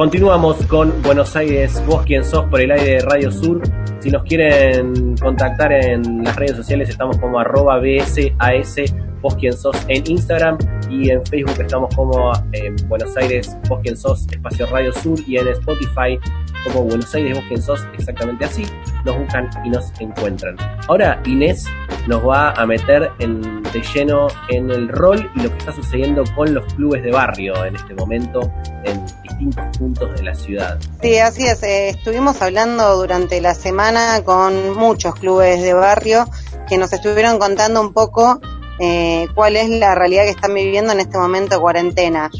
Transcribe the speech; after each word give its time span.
Continuamos 0.00 0.56
con 0.64 1.02
Buenos 1.02 1.36
Aires, 1.36 1.84
vos 1.86 2.06
quien 2.06 2.24
sos 2.24 2.46
por 2.46 2.58
el 2.58 2.70
aire 2.70 2.92
de 2.92 3.00
Radio 3.00 3.30
Sur. 3.30 3.60
Si 3.98 4.10
nos 4.10 4.22
quieren 4.22 5.14
contactar 5.18 5.72
en 5.72 6.24
las 6.24 6.36
redes 6.36 6.56
sociales 6.56 6.88
estamos 6.88 7.18
como 7.18 7.38
arroba 7.38 7.78
BSAS, 7.78 8.94
vos 9.20 9.34
quien 9.34 9.52
sos 9.52 9.76
en 9.88 10.10
Instagram 10.10 10.56
y 10.90 11.10
en 11.10 11.24
Facebook 11.26 11.60
estamos 11.60 11.94
como 11.94 12.32
eh, 12.52 12.74
Buenos 12.86 13.16
Aires, 13.16 13.56
vos 13.68 13.80
quien 13.82 13.96
sos, 13.96 14.26
espacio 14.30 14.66
Radio 14.66 14.92
Sur 14.92 15.18
y 15.26 15.38
en 15.38 15.48
Spotify 15.48 16.18
como 16.64 16.84
Buenos 16.84 17.14
Aires, 17.14 17.36
vos 17.36 17.44
quien 17.48 17.62
sos, 17.62 17.86
exactamente 17.96 18.44
así, 18.44 18.66
nos 19.04 19.16
buscan 19.18 19.48
y 19.64 19.70
nos 19.70 19.92
encuentran. 20.00 20.56
Ahora 20.88 21.22
Inés 21.24 21.66
nos 22.06 22.26
va 22.26 22.50
a 22.52 22.66
meter 22.66 23.10
en, 23.18 23.62
de 23.62 23.82
lleno 23.94 24.26
en 24.48 24.70
el 24.70 24.88
rol 24.88 25.30
y 25.36 25.42
lo 25.42 25.50
que 25.50 25.58
está 25.58 25.72
sucediendo 25.72 26.24
con 26.34 26.52
los 26.52 26.74
clubes 26.74 27.02
de 27.02 27.12
barrio 27.12 27.64
en 27.64 27.76
este 27.76 27.94
momento 27.94 28.52
en 28.84 29.04
distintos 29.22 29.78
puntos 29.78 30.14
de 30.16 30.22
la 30.22 30.34
ciudad. 30.34 30.78
Sí, 31.00 31.18
así 31.18 31.46
es. 31.46 31.62
Eh, 31.62 31.90
estuvimos 31.90 32.42
hablando 32.42 32.96
durante 32.96 33.40
la 33.40 33.54
semana 33.54 34.22
con 34.24 34.76
muchos 34.76 35.14
clubes 35.14 35.62
de 35.62 35.72
barrio 35.72 36.26
que 36.68 36.78
nos 36.78 36.92
estuvieron 36.92 37.38
contando 37.38 37.80
un 37.80 37.92
poco 37.92 38.40
eh, 38.80 39.28
cuál 39.34 39.56
es 39.56 39.68
la 39.68 39.94
realidad 39.94 40.24
que 40.24 40.30
están 40.30 40.54
viviendo 40.54 40.92
en 40.92 41.00
este 41.00 41.18
momento 41.18 41.54
de 41.54 41.60
cuarentena. 41.60 42.30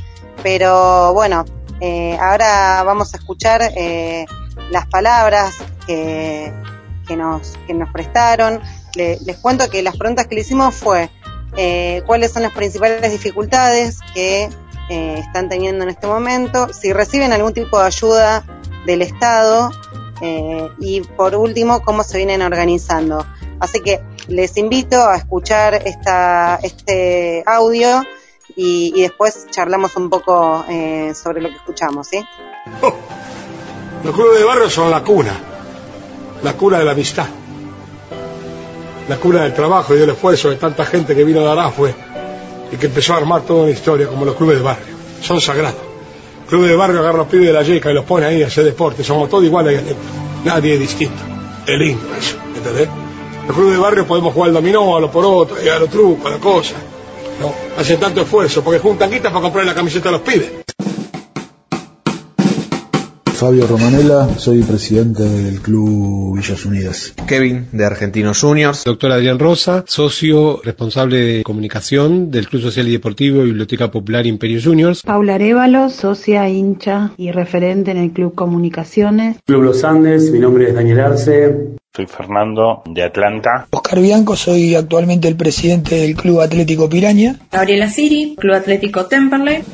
Pero 0.42 1.12
bueno, 1.12 1.44
eh, 1.80 2.16
ahora 2.20 2.82
vamos 2.82 3.14
a 3.14 3.18
escuchar 3.18 3.62
eh, 3.76 4.24
las 4.70 4.86
palabras 4.86 5.56
que, 5.86 6.52
nos, 7.16 7.58
que 7.66 7.74
nos 7.74 7.90
prestaron. 7.92 8.60
les 8.94 9.36
cuento 9.38 9.68
que 9.68 9.82
las 9.82 9.96
preguntas 9.96 10.26
que 10.26 10.34
le 10.34 10.40
hicimos 10.40 10.74
fue 10.74 11.10
eh, 11.56 12.02
cuáles 12.06 12.32
son 12.32 12.42
las 12.42 12.52
principales 12.52 13.10
dificultades 13.10 13.98
que 14.14 14.48
eh, 14.88 15.14
están 15.18 15.48
teniendo 15.48 15.84
en 15.84 15.90
este 15.90 16.06
momento, 16.06 16.72
si 16.72 16.92
reciben 16.92 17.32
algún 17.32 17.52
tipo 17.52 17.78
de 17.78 17.86
ayuda 17.86 18.44
del 18.86 19.02
Estado 19.02 19.70
y 20.78 21.00
por 21.00 21.34
último 21.34 21.80
cómo 21.80 22.02
se 22.02 22.18
vienen 22.18 22.42
organizando. 22.42 23.24
Así 23.58 23.80
que 23.80 24.02
les 24.28 24.56
invito 24.56 24.96
a 24.96 25.16
escuchar 25.16 25.82
esta, 25.86 26.58
este 26.62 27.42
audio 27.46 28.02
y, 28.56 28.92
y 28.94 29.02
después 29.02 29.46
charlamos 29.50 29.96
un 29.96 30.10
poco 30.10 30.64
eh, 30.68 31.12
sobre 31.14 31.40
lo 31.40 31.48
que 31.48 31.56
escuchamos, 31.56 32.08
¿sí? 32.08 32.24
Oh, 32.82 32.94
los 34.04 34.14
clubes 34.14 34.38
de 34.38 34.44
barrio 34.44 34.70
son 34.70 34.90
la 34.90 35.02
cuna, 35.02 35.32
la 36.42 36.52
cuna 36.54 36.78
de 36.78 36.84
la 36.84 36.92
amistad, 36.92 37.26
la 39.08 39.16
cuna 39.16 39.42
del 39.42 39.54
trabajo 39.54 39.94
y 39.94 39.98
del 39.98 40.10
esfuerzo 40.10 40.50
de 40.50 40.56
tanta 40.56 40.84
gente 40.84 41.14
que 41.14 41.24
vino 41.24 41.40
de 41.40 41.50
Arafue 41.50 41.94
y 42.72 42.76
que 42.76 42.86
empezó 42.86 43.14
a 43.14 43.18
armar 43.18 43.42
toda 43.42 43.64
una 43.64 43.72
historia 43.72 44.06
como 44.06 44.24
los 44.24 44.36
clubes 44.36 44.58
de 44.58 44.62
barrio. 44.62 44.94
Son 45.20 45.40
sagrados. 45.40 45.80
Clubes 46.48 46.70
de 46.70 46.76
barrio 46.76 47.00
agarra 47.00 47.18
los 47.18 47.28
pibes 47.28 47.46
de 47.46 47.52
la 47.52 47.62
yeca 47.62 47.90
y 47.90 47.94
los 47.94 48.04
pone 48.04 48.26
ahí 48.26 48.42
a 48.42 48.46
hacer 48.46 48.64
deporte. 48.64 49.04
Somos 49.04 49.28
todos 49.28 49.44
iguales. 49.44 49.82
Nadie 50.44 50.74
es 50.74 50.80
distinto. 50.80 51.22
Es 51.66 51.78
lindo 51.78 52.14
eso, 52.16 52.36
¿entendés? 52.56 52.88
Los 53.50 53.56
clubes 53.56 53.74
de 53.74 53.82
barrio 53.82 54.06
podemos 54.06 54.32
jugar 54.32 54.50
al 54.50 54.54
dominó, 54.54 54.96
a 54.96 55.00
lo 55.00 55.10
por 55.10 55.24
otro, 55.24 55.56
a 55.56 55.78
los 55.80 55.90
trucos, 55.90 56.24
a 56.24 56.36
la 56.36 56.38
cosa. 56.38 56.76
¿no? 57.40 57.52
Hacen 57.76 57.98
tanto 57.98 58.20
esfuerzo 58.20 58.62
porque 58.62 58.78
juntan 58.78 59.10
guitas 59.10 59.32
para 59.32 59.42
comprar 59.42 59.66
la 59.66 59.74
camiseta 59.74 60.08
a 60.08 60.12
los 60.12 60.20
pibes. 60.20 60.52
Fabio 63.26 63.66
Romanella, 63.66 64.38
soy 64.38 64.62
presidente 64.62 65.24
del 65.24 65.60
Club 65.60 66.36
Villas 66.36 66.64
Unidas. 66.64 67.12
Kevin, 67.26 67.66
de 67.72 67.84
Argentinos 67.84 68.40
Juniors. 68.40 68.84
Doctor 68.84 69.10
Adrián 69.10 69.40
Rosa, 69.40 69.82
socio 69.88 70.60
responsable 70.62 71.16
de 71.16 71.42
comunicación 71.42 72.30
del 72.30 72.46
Club 72.46 72.62
Social 72.62 72.86
y 72.86 72.92
Deportivo 72.92 73.42
Biblioteca 73.42 73.90
Popular 73.90 74.28
Imperio 74.28 74.60
Juniors. 74.62 75.02
Paula 75.02 75.34
Arevalo, 75.34 75.90
socia, 75.90 76.48
hincha 76.48 77.14
y 77.16 77.32
referente 77.32 77.90
en 77.90 77.96
el 77.96 78.12
Club 78.12 78.32
Comunicaciones. 78.36 79.38
Club 79.44 79.62
Los 79.62 79.82
Andes, 79.82 80.30
mi 80.30 80.38
nombre 80.38 80.68
es 80.68 80.74
Daniel 80.76 81.00
Arce. 81.00 81.79
Soy 81.92 82.06
Fernando 82.06 82.84
de 82.86 83.02
Atlanta. 83.02 83.66
Oscar 83.70 84.00
Bianco, 84.00 84.36
soy 84.36 84.76
actualmente 84.76 85.26
el 85.26 85.34
presidente 85.34 85.96
del 85.96 86.14
Club 86.14 86.40
Atlético 86.40 86.88
Piraña. 86.88 87.34
Gabriela 87.50 87.90
Siri, 87.90 88.36
Club 88.38 88.54
Atlético 88.54 89.06
Temperley. 89.06 89.64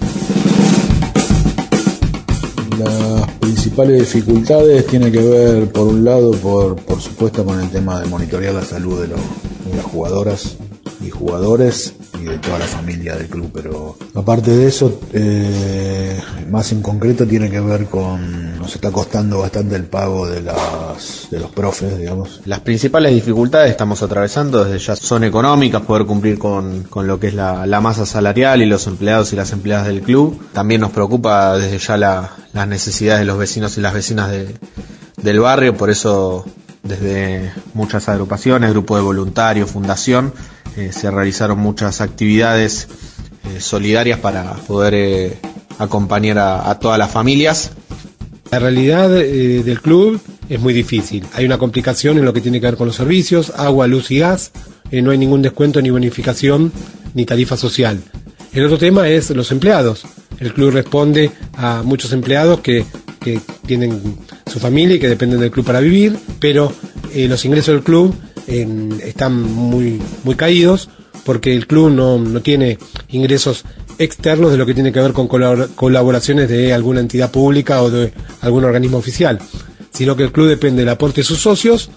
Las 2.79 3.31
principales 3.33 3.99
dificultades 4.01 4.87
tienen 4.87 5.13
que 5.13 5.21
ver, 5.21 5.71
por 5.71 5.89
un 5.89 6.07
lado, 6.07 6.31
por, 6.33 6.77
por 6.77 7.03
supuesto, 7.03 7.45
con 7.45 7.61
el 7.61 7.69
tema 7.69 8.01
de 8.01 8.07
monitorear 8.07 8.55
la 8.55 8.63
salud 8.63 8.99
de, 9.03 9.09
los, 9.09 9.21
de 9.67 9.77
las 9.77 9.85
jugadoras 9.85 10.57
y 11.03 11.11
jugadores 11.11 11.97
de 12.29 12.39
toda 12.39 12.59
la 12.59 12.67
familia 12.67 13.17
del 13.17 13.29
club, 13.29 13.51
pero 13.53 13.97
aparte 14.15 14.51
de 14.51 14.67
eso, 14.67 15.01
eh, 15.13 16.21
más 16.51 16.73
en 16.73 16.83
concreto 16.83 17.27
tiene 17.27 17.51
que 17.51 17.61
ver 17.61 17.87
con, 17.87 18.59
nos 18.59 18.75
está 18.75 18.91
costando 18.91 19.41
bastante 19.41 19.77
el 19.77 19.85
pago 19.85 20.27
de 20.27 20.43
las 20.43 21.29
de 21.31 21.41
los 21.41 21.51
profes, 21.51 21.99
digamos. 21.99 22.41
Las 22.45 22.61
principales 22.61 23.13
dificultades 23.13 23.71
estamos 23.71 24.03
atravesando 24.03 24.65
desde 24.65 24.79
ya 24.79 24.97
son 24.97 25.25
económicas, 25.25 25.83
poder 25.83 26.07
cumplir 26.07 26.39
con, 26.39 26.85
con 26.85 27.07
lo 27.07 27.19
que 27.21 27.29
es 27.29 27.35
la, 27.35 27.67
la, 27.67 27.81
masa 27.81 28.07
salarial 28.07 28.63
y 28.63 28.67
los 28.67 28.87
empleados 28.87 29.33
y 29.33 29.37
las 29.37 29.53
empleadas 29.53 29.87
del 29.87 30.03
club. 30.03 30.41
También 30.53 30.81
nos 30.81 30.91
preocupa 30.91 31.57
desde 31.57 31.79
ya 31.79 31.97
la, 31.97 32.31
las 32.53 32.69
necesidades 32.69 33.21
de 33.21 33.27
los 33.27 33.39
vecinos 33.39 33.77
y 33.79 33.81
las 33.81 33.95
vecinas 33.95 34.31
de, 34.31 34.55
del 35.23 35.41
barrio, 35.41 35.77
por 35.77 35.91
eso 35.91 36.45
desde 36.83 37.53
muchas 37.75 38.09
agrupaciones, 38.09 38.71
grupo 38.71 38.97
de 38.97 39.03
voluntarios, 39.03 39.71
fundación, 39.71 40.33
eh, 40.77 40.93
se 40.93 41.11
realizaron 41.11 41.59
muchas 41.59 42.03
actividades 42.03 42.87
eh, 43.45 43.61
solidarias 43.61 44.19
para 44.19 44.53
poder 44.55 44.95
eh, 44.95 45.39
acompañar 45.79 46.39
a, 46.39 46.79
todas 46.79 46.99
las 46.99 47.11
familias. 47.11 47.71
La 48.51 48.59
realidad 48.59 49.09
del 49.09 49.81
club 49.81 50.21
es 50.49 50.61
muy 50.61 50.73
difícil. 50.73 51.25
Hay 51.33 51.45
una 51.47 51.59
complicación 51.59 52.19
en 52.19 52.25
lo 52.25 52.33
que 52.33 52.41
tiene 52.41 52.61
que 52.61 52.67
ver 52.67 52.77
con 52.77 52.87
los 52.87 52.97
servicios, 52.97 53.53
agua, 53.57 53.87
luz 53.87 54.11
y 54.11 54.19
gas. 54.19 54.53
no 54.93 55.11
hay 55.11 55.19
ningún 55.19 55.43
descuento 55.43 55.83
ni 55.83 55.91
bonificación 55.91 56.71
ni 57.15 57.25
tarifa 57.25 57.57
social. 57.57 58.01
El 58.53 58.65
otro 58.65 58.79
tema 58.79 59.09
es 59.09 59.31
los 59.31 59.51
empleados. 59.51 60.05
El 60.39 60.53
club 60.53 60.71
responde 60.71 61.33
a 61.55 61.83
muchos 61.83 62.13
empleados 62.13 62.61
que, 62.61 62.85
tienen 63.67 64.01
su 64.47 64.61
familia 64.61 64.95
y 64.95 64.99
que 65.01 65.09
dependen 65.09 65.41
del 65.41 65.51
club 65.51 65.67
para 65.67 65.81
vivir, 65.81 66.17
pero 66.39 66.73
los 67.13 67.45
ingresos 67.45 67.75
del 67.75 67.83
club 67.83 68.15
están 68.47 69.43
muy, 69.43 70.01
muy 70.25 70.35
caídos 70.35 70.89
porque 71.25 71.55
el 71.55 71.67
club 71.67 71.91
no, 71.91 72.19
no, 72.19 72.41
tiene 72.41 72.79
ingresos 73.09 73.65
externos 73.99 74.53
de 74.53 74.59
lo 74.59 74.67
que 74.67 74.75
tiene 74.75 74.93
que 74.93 75.01
ver 75.01 75.13
con 75.13 75.27
colaboraciones 75.27 76.49
de 76.49 76.73
alguna 76.73 77.01
entidad 77.01 77.31
pública 77.31 77.83
o 77.83 77.91
de 77.91 78.13
algún 78.43 78.65
organismo 78.65 78.99
oficial, 78.99 79.41
sino 79.91 80.15
que 80.17 80.23
el 80.23 80.33
club 80.33 80.49
depende 80.49 80.83
del 80.83 80.89
aporte 80.91 81.23
de 81.23 81.25
sus 81.25 81.41
socios. 81.41 81.91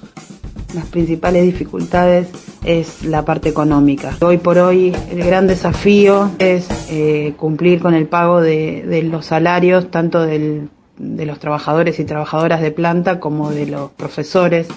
Las 0.74 0.86
principales 0.86 1.44
dificultades 1.44 2.28
es 2.64 3.04
la 3.04 3.26
parte 3.26 3.50
económica. 3.50 4.16
Hoy 4.22 4.38
por 4.38 4.58
hoy 4.58 4.96
el 5.12 5.24
gran 5.24 5.48
desafío 5.48 6.32
es 6.40 6.68
eh, 6.90 7.34
cumplir 7.38 7.80
con 7.80 7.94
el 7.94 8.08
pago 8.08 8.42
de, 8.42 8.84
de 8.88 9.04
los 9.04 9.28
salarios 9.28 9.90
tanto 9.92 10.26
del, 10.26 10.70
de 10.98 11.26
los 11.26 11.40
trabajadores 11.40 12.00
y 12.00 12.06
trabajadoras 12.06 12.62
de 12.62 12.72
planta 12.72 13.20
como 13.20 13.52
de 13.52 13.66
los 13.66 13.92
profesores. 13.92 14.68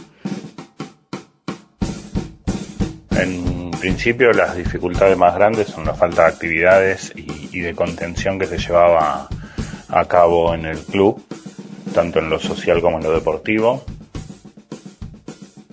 Principio 3.82 4.32
las 4.32 4.54
dificultades 4.54 5.18
más 5.18 5.34
grandes 5.34 5.66
son 5.66 5.84
la 5.84 5.92
falta 5.92 6.22
de 6.22 6.28
actividades 6.28 7.12
y, 7.16 7.58
de 7.58 7.74
contención 7.74 8.38
que 8.38 8.46
se 8.46 8.56
llevaba 8.56 9.28
a 9.88 10.04
cabo 10.04 10.54
en 10.54 10.66
el 10.66 10.78
club, 10.78 11.20
tanto 11.92 12.20
en 12.20 12.30
lo 12.30 12.38
social 12.38 12.80
como 12.80 12.98
en 12.98 13.02
lo 13.02 13.12
deportivo. 13.12 13.82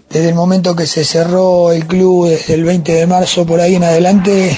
Desde 0.10 0.30
el 0.30 0.34
momento 0.34 0.76
que 0.76 0.88
se 0.88 1.06
cerró 1.06 1.72
el 1.72 1.86
club, 1.86 2.30
desde 2.30 2.56
el 2.56 2.64
20 2.64 2.92
de 2.94 3.06
marzo 3.06 3.46
por 3.46 3.60
ahí 3.62 3.76
en 3.76 3.84
adelante, 3.84 4.58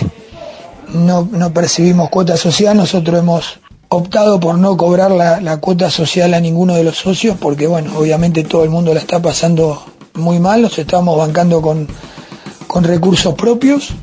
no, 0.94 1.28
no 1.30 1.52
percibimos 1.52 2.10
cuota 2.10 2.38
social. 2.38 2.78
Nosotros 2.78 3.20
hemos 3.20 3.60
optado 3.90 4.40
por 4.40 4.58
no 4.58 4.78
cobrar 4.78 5.12
la, 5.12 5.58
cuota 5.58 5.92
social 5.92 6.34
a 6.34 6.40
ninguno 6.40 6.76
de 6.76 6.86
los 6.86 6.96
socios 6.96 7.36
porque, 7.38 7.68
bueno, 7.68 7.98
obviamente 7.98 8.46
todo 8.46 8.64
el 8.64 8.70
mundo 8.70 8.94
la 8.94 9.02
está 9.02 9.22
pasando 9.22 9.84
muy 10.14 10.40
mal, 10.40 10.62
nos 10.62 10.80
estamos 10.80 11.18
bancando 11.18 11.62
con, 11.62 11.90
con 12.72 12.86
recursos 12.86 13.36
propios. 13.36 13.94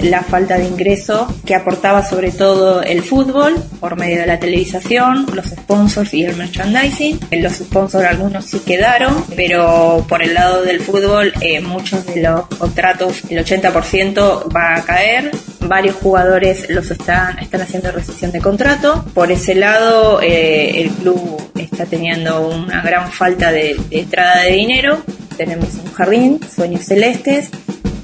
La 0.00 0.24
falta 0.24 0.58
de 0.58 0.66
ingreso 0.66 1.32
que 1.46 1.54
aportaba 1.54 2.04
sobre 2.04 2.32
todo 2.32 2.82
el 2.82 3.04
fútbol 3.04 3.54
por 3.78 3.96
medio 3.96 4.18
de 4.18 4.26
la 4.26 4.40
televisación, 4.40 5.26
los 5.32 5.46
sponsors 5.46 6.12
y 6.14 6.24
el 6.24 6.34
merchandising. 6.34 7.20
Los 7.30 7.54
sponsors 7.54 8.04
algunos 8.06 8.44
sí 8.44 8.58
quedaron, 8.58 9.24
pero 9.36 10.04
por 10.08 10.20
el 10.20 10.34
lado 10.34 10.64
del 10.64 10.80
fútbol 10.80 11.32
eh, 11.40 11.60
muchos 11.60 12.04
de 12.06 12.22
los 12.22 12.46
contratos, 12.46 13.22
el 13.30 13.44
80% 13.44 14.54
va 14.54 14.74
a 14.74 14.84
caer 14.84 15.30
varios 15.60 15.96
jugadores 15.96 16.68
los 16.70 16.90
están, 16.90 17.38
están 17.38 17.60
haciendo 17.60 17.92
rescisión 17.92 18.32
de 18.32 18.40
contrato. 18.40 19.04
Por 19.14 19.30
ese 19.30 19.54
lado, 19.54 20.20
eh, 20.22 20.82
el 20.82 20.90
club 20.90 21.40
está 21.54 21.86
teniendo 21.86 22.48
una 22.48 22.82
gran 22.82 23.12
falta 23.12 23.52
de, 23.52 23.76
entrada 23.90 24.42
de 24.42 24.52
dinero. 24.52 25.02
Tenemos 25.36 25.74
un 25.74 25.92
jardín, 25.92 26.40
Sueños 26.54 26.84
Celestes, 26.84 27.50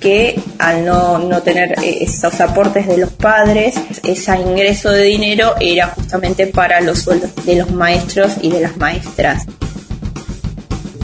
que 0.01 0.39
al 0.59 0.85
no, 0.85 1.19
no 1.19 1.43
tener 1.43 1.73
eh, 1.83 1.99
esos 2.01 2.41
aportes 2.41 2.87
de 2.89 2.99
los 2.99 3.11
padres, 3.11 3.77
ese 4.03 4.37
ingreso 4.37 4.91
de 4.91 5.05
dinero 5.05 5.55
era 5.61 5.89
justamente 5.89 6.49
para 6.49 6.81
los 6.81 6.99
sueldos 6.99 7.31
de 7.47 7.57
los 7.57 7.71
maestros 7.71 8.33
y 8.43 8.51
de 8.51 8.61
las 8.61 8.77
maestras. 8.77 9.47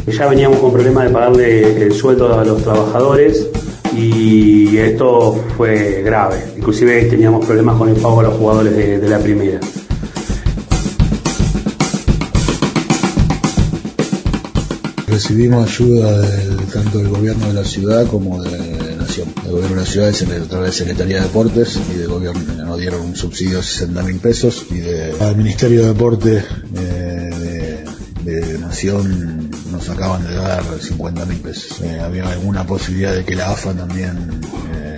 Ya 0.06 0.26
veníamos 0.26 0.58
con 0.58 0.72
problemas 0.72 1.04
de 1.04 1.10
pagarle 1.10 1.82
el 1.82 1.92
sueldo 1.92 2.38
a 2.38 2.44
los 2.44 2.62
trabajadores 2.62 3.46
y 3.96 4.76
esto 4.78 5.44
fue 5.56 6.02
grave. 6.02 6.36
Inclusive 6.56 7.04
teníamos 7.04 7.46
problemas 7.46 7.76
con 7.76 7.88
el 7.88 7.96
pago 7.96 8.20
a 8.20 8.22
los 8.24 8.34
jugadores 8.34 8.76
de, 8.76 8.98
de 8.98 9.08
la 9.08 9.18
primera. 9.18 9.60
Recibimos 15.08 15.66
ayuda 15.66 16.20
del, 16.20 16.56
tanto 16.66 16.98
del 16.98 17.08
gobierno 17.08 17.46
de 17.48 17.54
la 17.54 17.64
ciudad 17.64 18.06
como 18.06 18.42
de 18.42 18.50
la 18.50 18.96
nación. 18.96 19.32
El 19.44 19.52
gobierno 19.52 19.76
de 19.76 19.82
la 19.82 19.86
ciudad 19.86 20.08
es 20.10 20.22
a 20.22 20.48
través 20.48 20.72
de 20.72 20.78
Secretaría 20.78 21.16
de 21.16 21.22
Deportes 21.22 21.80
y 21.90 21.94
del 21.94 22.08
gobierno 22.08 22.40
nos 22.64 22.78
dieron 22.78 23.00
un 23.00 23.16
subsidio 23.16 23.56
de 23.56 23.62
60 23.62 24.02
mil 24.02 24.18
pesos 24.18 24.66
y 24.70 24.74
del 24.74 25.36
Ministerio 25.36 25.80
de 25.80 25.88
Deporte 25.88 26.44
eh, 26.76 27.84
de, 28.22 28.40
de, 28.40 28.58
Nación 28.58 29.50
nos 29.72 29.88
acaban 29.88 30.26
de 30.26 30.34
dar 30.34 30.62
50 30.78 31.24
mil 31.24 31.38
pesos. 31.38 31.80
Eh, 31.80 32.00
había 32.00 32.28
alguna 32.28 32.66
posibilidad 32.66 33.14
de 33.14 33.24
que 33.24 33.34
la 33.34 33.50
AFA 33.50 33.72
también 33.72 34.42
eh, 34.74 34.96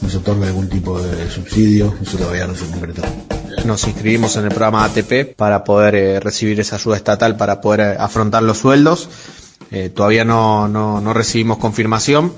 nos 0.00 0.14
otorgue 0.14 0.46
algún 0.46 0.70
tipo 0.70 1.00
de 1.00 1.30
subsidio, 1.30 1.94
eso 2.00 2.16
todavía 2.16 2.46
no 2.46 2.54
se 2.54 2.64
concretó 2.66 3.02
nos 3.64 3.86
inscribimos 3.86 4.36
en 4.36 4.44
el 4.44 4.50
programa 4.50 4.84
ATP 4.84 5.34
para 5.36 5.64
poder 5.64 5.94
eh, 5.94 6.20
recibir 6.20 6.60
esa 6.60 6.76
ayuda 6.76 6.96
estatal 6.96 7.36
para 7.36 7.60
poder 7.60 7.80
eh, 7.80 7.96
afrontar 7.98 8.42
los 8.42 8.58
sueldos. 8.58 9.08
Eh, 9.70 9.88
todavía 9.88 10.24
no, 10.24 10.68
no, 10.68 11.12
recibimos 11.12 11.58
confirmación, 11.58 12.32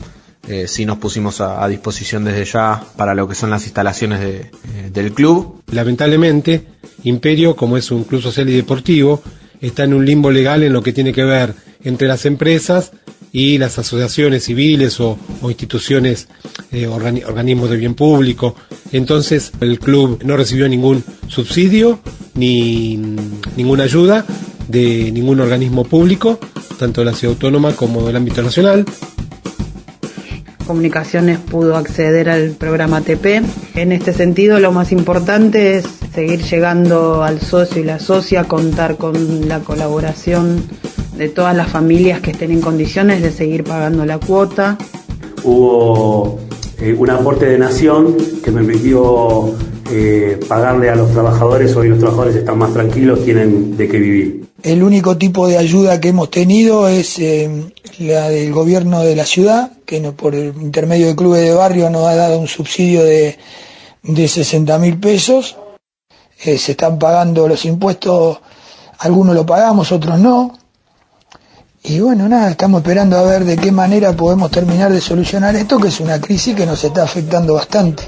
eh, 0.48 0.66
sí 0.68 0.86
nos 0.86 0.98
pusimos 0.98 1.40
a, 1.40 1.62
a, 1.62 1.68
disposición 1.68 2.24
desde 2.24 2.44
ya 2.44 2.82
para 2.96 3.14
lo 3.14 3.28
que 3.28 3.34
son 3.34 3.50
las 3.50 3.64
instalaciones 3.64 4.20
de, 4.20 4.50
del 4.90 5.12
club. 5.12 5.62
Lamentablemente, 5.70 6.66
Imperio, 7.02 7.54
como 7.56 7.76
es 7.76 7.90
un 7.90 8.04
club 8.04 8.22
social 8.22 8.48
y 8.48 8.56
deportivo, 8.56 9.22
está 9.60 9.84
en 9.84 9.94
un 9.94 10.06
limbo 10.06 10.30
legal 10.30 10.62
en 10.62 10.72
lo 10.72 10.82
que 10.82 10.92
tiene 10.92 11.12
que 11.12 11.24
ver 11.24 11.54
entre 11.84 12.08
las 12.08 12.24
empresas 12.26 12.92
y 13.36 13.58
las 13.58 13.78
asociaciones 13.78 14.44
civiles 14.44 14.98
o, 14.98 15.18
instituciones, 15.42 16.26
eh, 16.72 16.86
organi 16.86 17.22
organismos 17.22 17.68
de 17.68 17.76
bien 17.76 17.92
público. 17.94 18.56
Entonces 18.92 19.52
el 19.60 19.78
club 19.78 20.20
no 20.24 20.38
recibió 20.38 20.66
ningún 20.70 21.04
subsidio 21.28 22.00
ni 22.32 22.96
ninguna 23.54 23.84
ayuda 23.84 24.24
de 24.68 25.12
ningún 25.12 25.40
organismo 25.40 25.84
público, 25.84 26.40
tanto 26.78 27.02
de 27.02 27.04
la 27.04 27.12
ciudad 27.12 27.34
autónoma 27.34 27.76
como 27.76 28.06
del 28.06 28.16
ámbito 28.16 28.40
nacional. 28.40 28.86
Comunicaciones 30.66 31.38
pudo 31.38 31.76
acceder 31.76 32.30
al 32.30 32.52
programa 32.52 32.96
ATP. 32.96 33.42
En 33.74 33.92
este 33.92 34.14
sentido, 34.14 34.60
lo 34.60 34.72
más 34.72 34.92
importante 34.92 35.76
es 35.76 35.84
seguir 36.14 36.40
llegando 36.42 37.22
al 37.22 37.42
socio 37.42 37.82
y 37.82 37.84
la 37.84 37.98
socia, 37.98 38.44
contar 38.44 38.96
con 38.96 39.46
la 39.46 39.58
colaboración 39.60 40.64
de 41.16 41.28
todas 41.28 41.56
las 41.56 41.68
familias 41.68 42.20
que 42.20 42.32
estén 42.32 42.50
en 42.50 42.60
condiciones 42.60 43.22
de 43.22 43.32
seguir 43.32 43.64
pagando 43.64 44.04
la 44.04 44.18
cuota. 44.18 44.76
Hubo 45.42 46.38
eh, 46.80 46.94
un 46.98 47.10
aporte 47.10 47.46
de 47.46 47.58
nación 47.58 48.16
que 48.42 48.50
me 48.50 48.62
permitió 48.62 49.54
eh, 49.90 50.40
pagarle 50.48 50.90
a 50.90 50.96
los 50.96 51.12
trabajadores, 51.12 51.74
hoy 51.76 51.88
los 51.88 51.98
trabajadores 51.98 52.36
están 52.36 52.58
más 52.58 52.72
tranquilos, 52.72 53.24
tienen 53.24 53.76
de 53.76 53.88
qué 53.88 53.98
vivir. 53.98 54.44
El 54.62 54.82
único 54.82 55.16
tipo 55.16 55.46
de 55.46 55.58
ayuda 55.58 56.00
que 56.00 56.08
hemos 56.08 56.30
tenido 56.30 56.88
es 56.88 57.18
eh, 57.20 57.70
la 57.98 58.28
del 58.28 58.52
gobierno 58.52 59.02
de 59.02 59.14
la 59.14 59.24
ciudad, 59.24 59.70
que 59.84 60.00
no, 60.00 60.12
por 60.12 60.34
el 60.34 60.54
intermedio 60.60 61.06
del 61.06 61.16
club 61.16 61.36
de 61.36 61.54
barrio 61.54 61.88
nos 61.88 62.06
ha 62.06 62.16
dado 62.16 62.38
un 62.38 62.48
subsidio 62.48 63.04
de, 63.04 63.38
de 64.02 64.28
60 64.28 64.78
mil 64.78 64.98
pesos. 64.98 65.56
Eh, 66.44 66.58
se 66.58 66.72
están 66.72 66.98
pagando 66.98 67.46
los 67.46 67.64
impuestos, 67.64 68.40
algunos 68.98 69.34
lo 69.34 69.46
pagamos, 69.46 69.92
otros 69.92 70.18
no. 70.18 70.58
Y 71.88 72.00
bueno, 72.00 72.28
nada, 72.28 72.50
estamos 72.50 72.80
esperando 72.80 73.16
a 73.16 73.22
ver 73.22 73.44
de 73.44 73.56
qué 73.56 73.70
manera 73.70 74.12
podemos 74.12 74.50
terminar 74.50 74.92
de 74.92 75.00
solucionar 75.00 75.54
esto, 75.54 75.78
que 75.78 75.86
es 75.88 76.00
una 76.00 76.20
crisis 76.20 76.56
que 76.56 76.66
nos 76.66 76.82
está 76.82 77.04
afectando 77.04 77.54
bastante. 77.54 78.02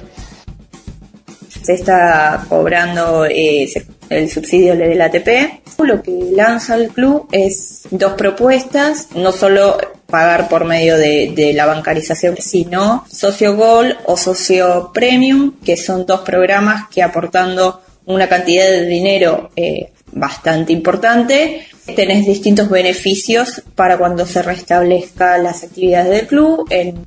Se 1.63 1.75
está 1.75 2.45
cobrando 2.49 3.25
eh, 3.27 3.71
el 4.09 4.29
subsidio 4.29 4.75
del 4.75 5.01
ATP. 5.01 5.63
Lo 5.79 6.03
que 6.03 6.11
lanza 6.33 6.75
el 6.75 6.89
club 6.89 7.29
es 7.31 7.83
dos 7.93 8.15
propuestas, 8.15 9.11
no 9.15 9.31
solo 9.31 9.79
pagar 10.07 10.49
por 10.49 10.65
medio 10.65 10.99
de, 10.99 11.53
la 11.55 11.67
bancarización, 11.67 12.37
sino 12.41 13.05
socio 13.09 13.55
Gold 13.55 13.97
o 14.07 14.17
socio 14.17 14.91
Premium, 14.93 15.55
que 15.65 15.77
son 15.77 16.05
dos 16.05 16.23
programas 16.23 16.89
que 16.89 17.01
aportando 17.01 17.81
una 18.07 18.29
cantidad 18.29 18.65
de 18.65 18.87
dinero 18.87 19.51
eh, 19.55 19.93
bastante 20.11 20.73
importante, 20.73 21.69
tenés 21.95 22.27
distintos 22.27 22.69
beneficios 22.69 23.63
para 23.75 23.99
cuando 23.99 24.27
se 24.27 24.43
restablezca 24.43 25.39
las 25.39 25.65
actividades 25.65 26.11
del 26.11 26.27
club. 26.27 26.67
En... 26.71 27.07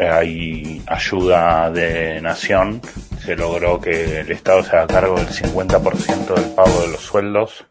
Hay 0.00 0.82
ayuda 0.86 1.70
de 1.70 2.20
nación, 2.20 2.80
se 3.24 3.36
logró 3.36 3.80
que 3.80 4.20
el 4.20 4.30
Estado 4.32 4.64
se 4.64 4.70
haga 4.70 4.86
cargo 4.86 5.16
del 5.16 5.28
50% 5.28 6.34
del 6.34 6.50
pago 6.54 6.82
de 6.82 6.88
los 6.88 7.00
sueldos. 7.00 7.64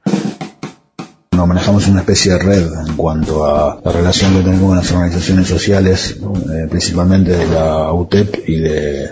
Manejamos 1.31 1.87
una 1.89 1.99
especie 1.99 2.33
de 2.33 2.39
red 2.39 2.71
en 2.87 2.95
cuanto 2.95 3.45
a 3.45 3.81
la 3.83 3.91
relación 3.91 4.33
que 4.33 4.43
tenemos 4.43 4.69
con 4.69 4.77
las 4.77 4.91
organizaciones 4.91 5.47
sociales, 5.47 6.15
eh, 6.21 6.67
principalmente 6.69 7.31
de 7.31 7.47
la 7.47 7.91
UTEP 7.91 8.47
y 8.47 8.59
de 8.59 9.11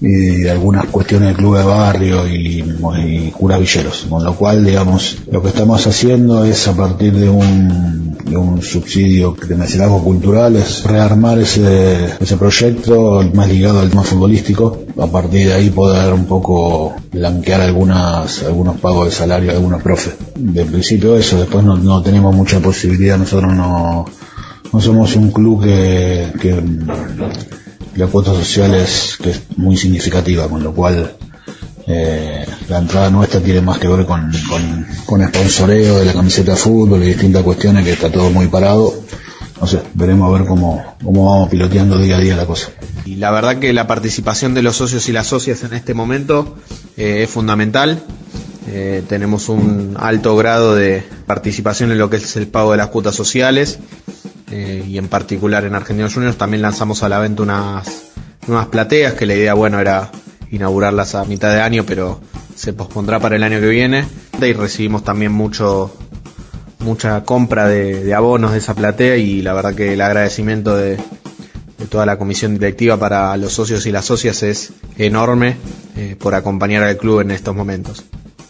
y 0.00 0.48
algunas 0.48 0.86
cuestiones 0.86 1.28
del 1.28 1.36
club 1.36 1.58
de 1.58 1.64
barrio 1.64 2.26
y, 2.26 2.64
y 2.98 3.30
curas 3.30 3.60
villeros, 3.60 4.06
con 4.08 4.24
lo 4.24 4.34
cual, 4.34 4.64
digamos, 4.64 5.18
lo 5.30 5.40
que 5.40 5.48
estamos 5.48 5.86
haciendo 5.86 6.44
es 6.44 6.66
a 6.66 6.74
partir 6.74 7.12
de 7.12 7.28
un, 7.28 8.18
de 8.24 8.36
un 8.36 8.60
subsidio 8.62 9.36
de 9.46 9.54
mecenazgo 9.54 10.02
cultural, 10.02 10.56
es 10.56 10.82
rearmar 10.84 11.38
ese, 11.38 12.16
ese 12.18 12.36
proyecto 12.36 13.22
más 13.32 13.48
ligado 13.48 13.78
al 13.78 13.90
tema 13.90 14.02
futbolístico, 14.02 14.78
a 14.98 15.06
partir 15.06 15.46
de 15.46 15.54
ahí 15.54 15.70
poder 15.70 16.12
un 16.12 16.26
poco 16.26 16.94
blanquear 17.12 17.60
algunas, 17.60 18.42
algunos 18.42 18.80
pagos 18.80 19.06
de 19.06 19.12
salario 19.12 19.50
de 19.50 19.56
algunos 19.56 19.82
profes. 19.82 20.14
De 20.34 20.64
principio 20.64 21.16
eso, 21.16 21.38
después 21.38 21.64
no, 21.64 21.76
no 21.76 22.02
tenemos 22.02 22.34
mucha 22.34 22.58
posibilidad, 22.58 23.16
nosotros 23.18 23.54
no, 23.54 24.04
no 24.72 24.80
somos 24.80 25.14
un 25.14 25.30
club 25.30 25.62
que 25.62 26.60
la 27.96 28.06
cuota 28.06 28.32
social 28.32 28.74
es, 28.74 29.18
que 29.22 29.30
es 29.30 29.42
muy 29.56 29.76
significativa, 29.76 30.48
con 30.48 30.62
lo 30.62 30.72
cual 30.72 31.16
eh, 31.86 32.46
la 32.68 32.78
entrada 32.78 33.10
nuestra 33.10 33.40
tiene 33.40 33.60
más 33.60 33.78
que 33.78 33.88
ver 33.88 34.06
con, 34.06 34.32
con, 34.48 34.86
con 35.04 35.28
sponsoreo 35.28 35.98
de 35.98 36.06
la 36.06 36.12
camiseta 36.12 36.56
fútbol 36.56 37.02
y 37.02 37.08
distintas 37.08 37.42
cuestiones 37.42 37.84
que 37.84 37.92
está 37.92 38.10
todo 38.10 38.30
muy 38.30 38.46
parado. 38.48 38.94
No 39.60 39.66
sé, 39.66 39.80
veremos 39.94 40.28
a 40.28 40.38
ver 40.38 40.48
cómo, 40.48 40.96
cómo 41.04 41.30
vamos 41.30 41.48
piloteando 41.48 41.98
día 41.98 42.16
a 42.16 42.20
día 42.20 42.36
la 42.36 42.46
cosa. 42.46 42.70
Y 43.04 43.16
la 43.16 43.30
verdad 43.30 43.58
que 43.58 43.72
la 43.72 43.86
participación 43.86 44.54
de 44.54 44.62
los 44.62 44.76
socios 44.76 45.08
y 45.08 45.12
las 45.12 45.28
socias 45.28 45.62
en 45.62 45.72
este 45.72 45.94
momento 45.94 46.56
eh, 46.96 47.22
es 47.24 47.30
fundamental. 47.30 48.02
Eh, 48.68 49.02
tenemos 49.08 49.48
un 49.48 49.96
alto 49.98 50.36
grado 50.36 50.74
de 50.74 51.04
participación 51.26 51.92
en 51.92 51.98
lo 51.98 52.10
que 52.10 52.16
es 52.16 52.36
el 52.36 52.46
pago 52.46 52.72
de 52.72 52.78
las 52.78 52.88
cuotas 52.88 53.14
sociales 53.14 53.78
eh, 54.52 54.84
y 54.86 54.98
en 54.98 55.08
particular 55.08 55.64
en 55.64 55.74
Argentinos 55.74 56.12
Juniors 56.12 56.36
también 56.36 56.62
lanzamos 56.62 57.02
a 57.02 57.08
la 57.08 57.18
venta 57.18 57.42
unas 57.42 58.04
nuevas 58.46 58.66
plateas 58.66 59.14
que 59.14 59.24
la 59.24 59.34
idea 59.34 59.54
bueno 59.54 59.80
era 59.80 60.10
inaugurarlas 60.50 61.14
a 61.14 61.24
mitad 61.24 61.52
de 61.52 61.62
año 61.62 61.84
pero 61.86 62.20
se 62.54 62.72
pospondrá 62.72 63.18
para 63.18 63.36
el 63.36 63.42
año 63.42 63.60
que 63.60 63.68
viene. 63.68 64.06
Y 64.40 64.52
recibimos 64.52 65.04
también 65.04 65.32
mucho 65.32 65.92
mucha 66.80 67.24
compra 67.24 67.68
de, 67.68 68.12
abonos 68.12 68.52
de 68.52 68.58
esa 68.58 68.74
platea 68.74 69.16
y 69.16 69.40
la 69.40 69.54
verdad 69.54 69.74
que 69.74 69.92
el 69.92 70.00
agradecimiento 70.00 70.76
de, 70.76 70.96
de, 70.96 71.86
toda 71.88 72.04
la 72.04 72.18
comisión 72.18 72.54
directiva 72.54 72.96
para 72.96 73.36
los 73.36 73.52
socios 73.52 73.86
y 73.86 73.92
las 73.92 74.04
socias 74.04 74.42
es 74.42 74.72
enorme 74.98 75.56
eh, 75.96 76.16
por 76.18 76.34
acompañar 76.34 76.82
al 76.82 76.96
club 76.96 77.20
en 77.20 77.30
estos 77.30 77.54
momentos. 77.54 78.04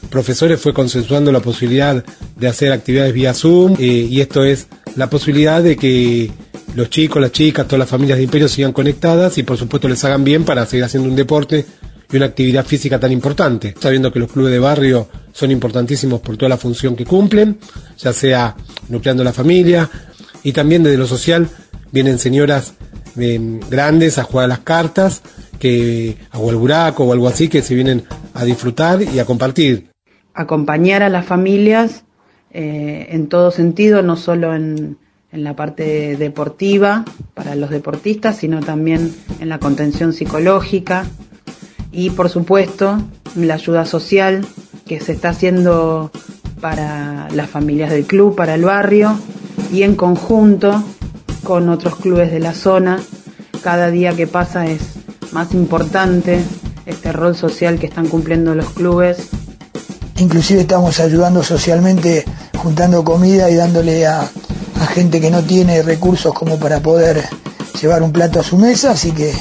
Profesores 0.09 0.61
fue 0.61 0.73
consensuando 0.73 1.31
la 1.31 1.41
posibilidad 1.41 2.03
de 2.37 2.49
hacer 2.49 2.73
actividades 2.73 3.13
vía 3.13 3.35
Zoom 3.35 3.75
eh, 3.79 3.85
y 3.85 4.21
esto 4.23 4.45
es 4.45 4.67
la 4.97 5.09
posibilidad 5.09 5.63
de 5.63 5.77
que 5.77 6.31
los 6.75 6.91
chicos, 6.91 7.21
las 7.21 7.33
chicas, 7.33 7.67
todas 7.67 7.81
las 7.81 7.89
familias 7.89 8.19
de 8.19 8.25
Imperio 8.25 8.49
sigan 8.49 8.73
conectadas 8.73 9.37
y 9.39 9.43
por 9.43 9.57
supuesto 9.57 9.89
les 9.89 10.05
hagan 10.05 10.25
bien 10.25 10.45
para 10.45 10.67
seguir 10.67 10.85
haciendo 10.85 11.09
un 11.09 11.17
deporte 11.17 11.65
y 12.11 12.17
una 12.17 12.27
actividad 12.27 12.65
física 12.65 12.99
tan 12.99 13.13
importante, 13.13 13.75
sabiendo 13.79 14.13
que 14.13 14.19
los 14.19 14.31
clubes 14.31 14.53
de 14.53 14.59
barrio 14.59 15.09
son 15.33 15.51
importantísimos 15.51 16.21
por 16.21 16.37
toda 16.37 16.51
la 16.51 16.59
función 16.59 16.95
que 16.95 17.07
cumplen, 17.07 17.59
ya 17.99 18.13
sea 18.13 18.55
nucleando 18.89 19.25
la 19.25 19.33
familia 19.33 19.89
y 20.43 20.53
también 20.53 20.83
desde 20.83 20.99
lo 20.99 21.07
social 21.07 21.49
vienen 21.91 22.19
señoras 22.19 22.75
eh, 23.19 23.61
grandes 23.71 24.19
a 24.19 24.25
jugar 24.25 24.45
a 24.47 24.49
las 24.49 24.61
cartas, 24.61 25.23
que 25.59 26.17
a 26.31 26.39
el 26.41 26.57
buraco 26.57 27.05
o 27.05 27.13
algo 27.13 27.29
así, 27.29 27.49
que 27.49 27.63
se 27.63 27.75
vienen 27.75 28.05
a 28.35 28.45
disfrutar 28.45 29.03
y 29.03 29.19
a 29.19 29.25
compartir. 29.25 29.91
Acompañar 30.35 31.03
a 31.03 31.09
las 31.09 31.27
familias 31.27 32.05
eh, 32.53 33.09
en 33.11 33.29
todo 33.29 33.51
sentido, 33.51 34.03
no 34.03 34.17
solo 34.17 34.55
en, 34.55 34.99
en 35.33 35.45
la 35.45 35.57
parte 35.57 36.17
deportiva 36.17 37.05
para 37.35 37.55
los 37.55 37.71
deportistas, 37.71 38.37
sino 38.37 38.61
también 38.61 39.15
en 39.41 39.49
la 39.49 39.59
contención 39.59 40.13
psicológica 40.13 41.07
y 41.91 42.11
por 42.11 42.29
supuesto 42.29 42.99
la 43.37 43.55
ayuda 43.55 43.87
social 43.87 44.45
que 44.87 45.01
se 45.01 45.13
está 45.13 45.31
haciendo 45.31 46.11
para 46.61 47.29
las 47.31 47.51
familias 47.51 47.91
del 47.91 48.05
club, 48.05 48.37
para 48.37 48.55
el 48.55 48.65
barrio 48.65 49.19
y 49.73 49.83
en 49.83 49.95
conjunto 49.95 50.83
con 51.43 51.69
otros 51.69 51.97
clubes 51.97 52.31
de 52.31 52.41
la 52.41 52.55
zona. 52.55 53.01
Cada 53.63 53.91
día 53.91 54.15
que 54.15 54.27
pasa 54.27 54.67
es 54.67 54.81
más 55.33 55.55
importante 55.55 56.43
este 56.87 57.13
rol 57.13 57.35
social 57.35 57.79
que 57.79 57.87
están 57.87 58.09
cumpliendo 58.09 58.55
los 58.55 58.71
clubes. 58.71 59.29
Inclusive 60.19 60.61
estamos 60.61 61.01
ayudando 61.01 61.43
socialmente, 61.43 62.25
juntando 62.63 63.03
comida 63.03 63.51
y 63.51 63.57
dándole 63.57 64.07
a, 64.07 64.31
gente 64.95 65.21
que 65.21 65.31
no 65.31 65.43
tiene 65.43 65.83
recursos 65.83 66.35
como 66.35 66.59
para 66.59 66.81
poder 66.81 67.25
llevar 67.81 68.03
un 68.03 68.13
plato 68.13 68.41
a 68.41 68.43
su 68.43 68.57
mesa, 68.59 68.91
así 68.91 69.11
que 69.13 69.33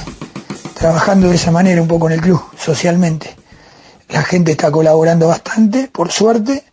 trabajando 0.79 1.29
de 1.29 1.35
esa 1.35 1.51
manera 1.51 1.81
un 1.81 1.87
poco 1.87 2.07
en 2.07 2.13
el 2.13 2.21
club, 2.21 2.41
socialmente. 2.57 3.35
La 4.09 4.23
gente 4.23 4.51
está 4.51 4.71
colaborando 4.71 5.27
bastante, 5.27 5.89
por 5.91 6.11
suerte. 6.11 6.63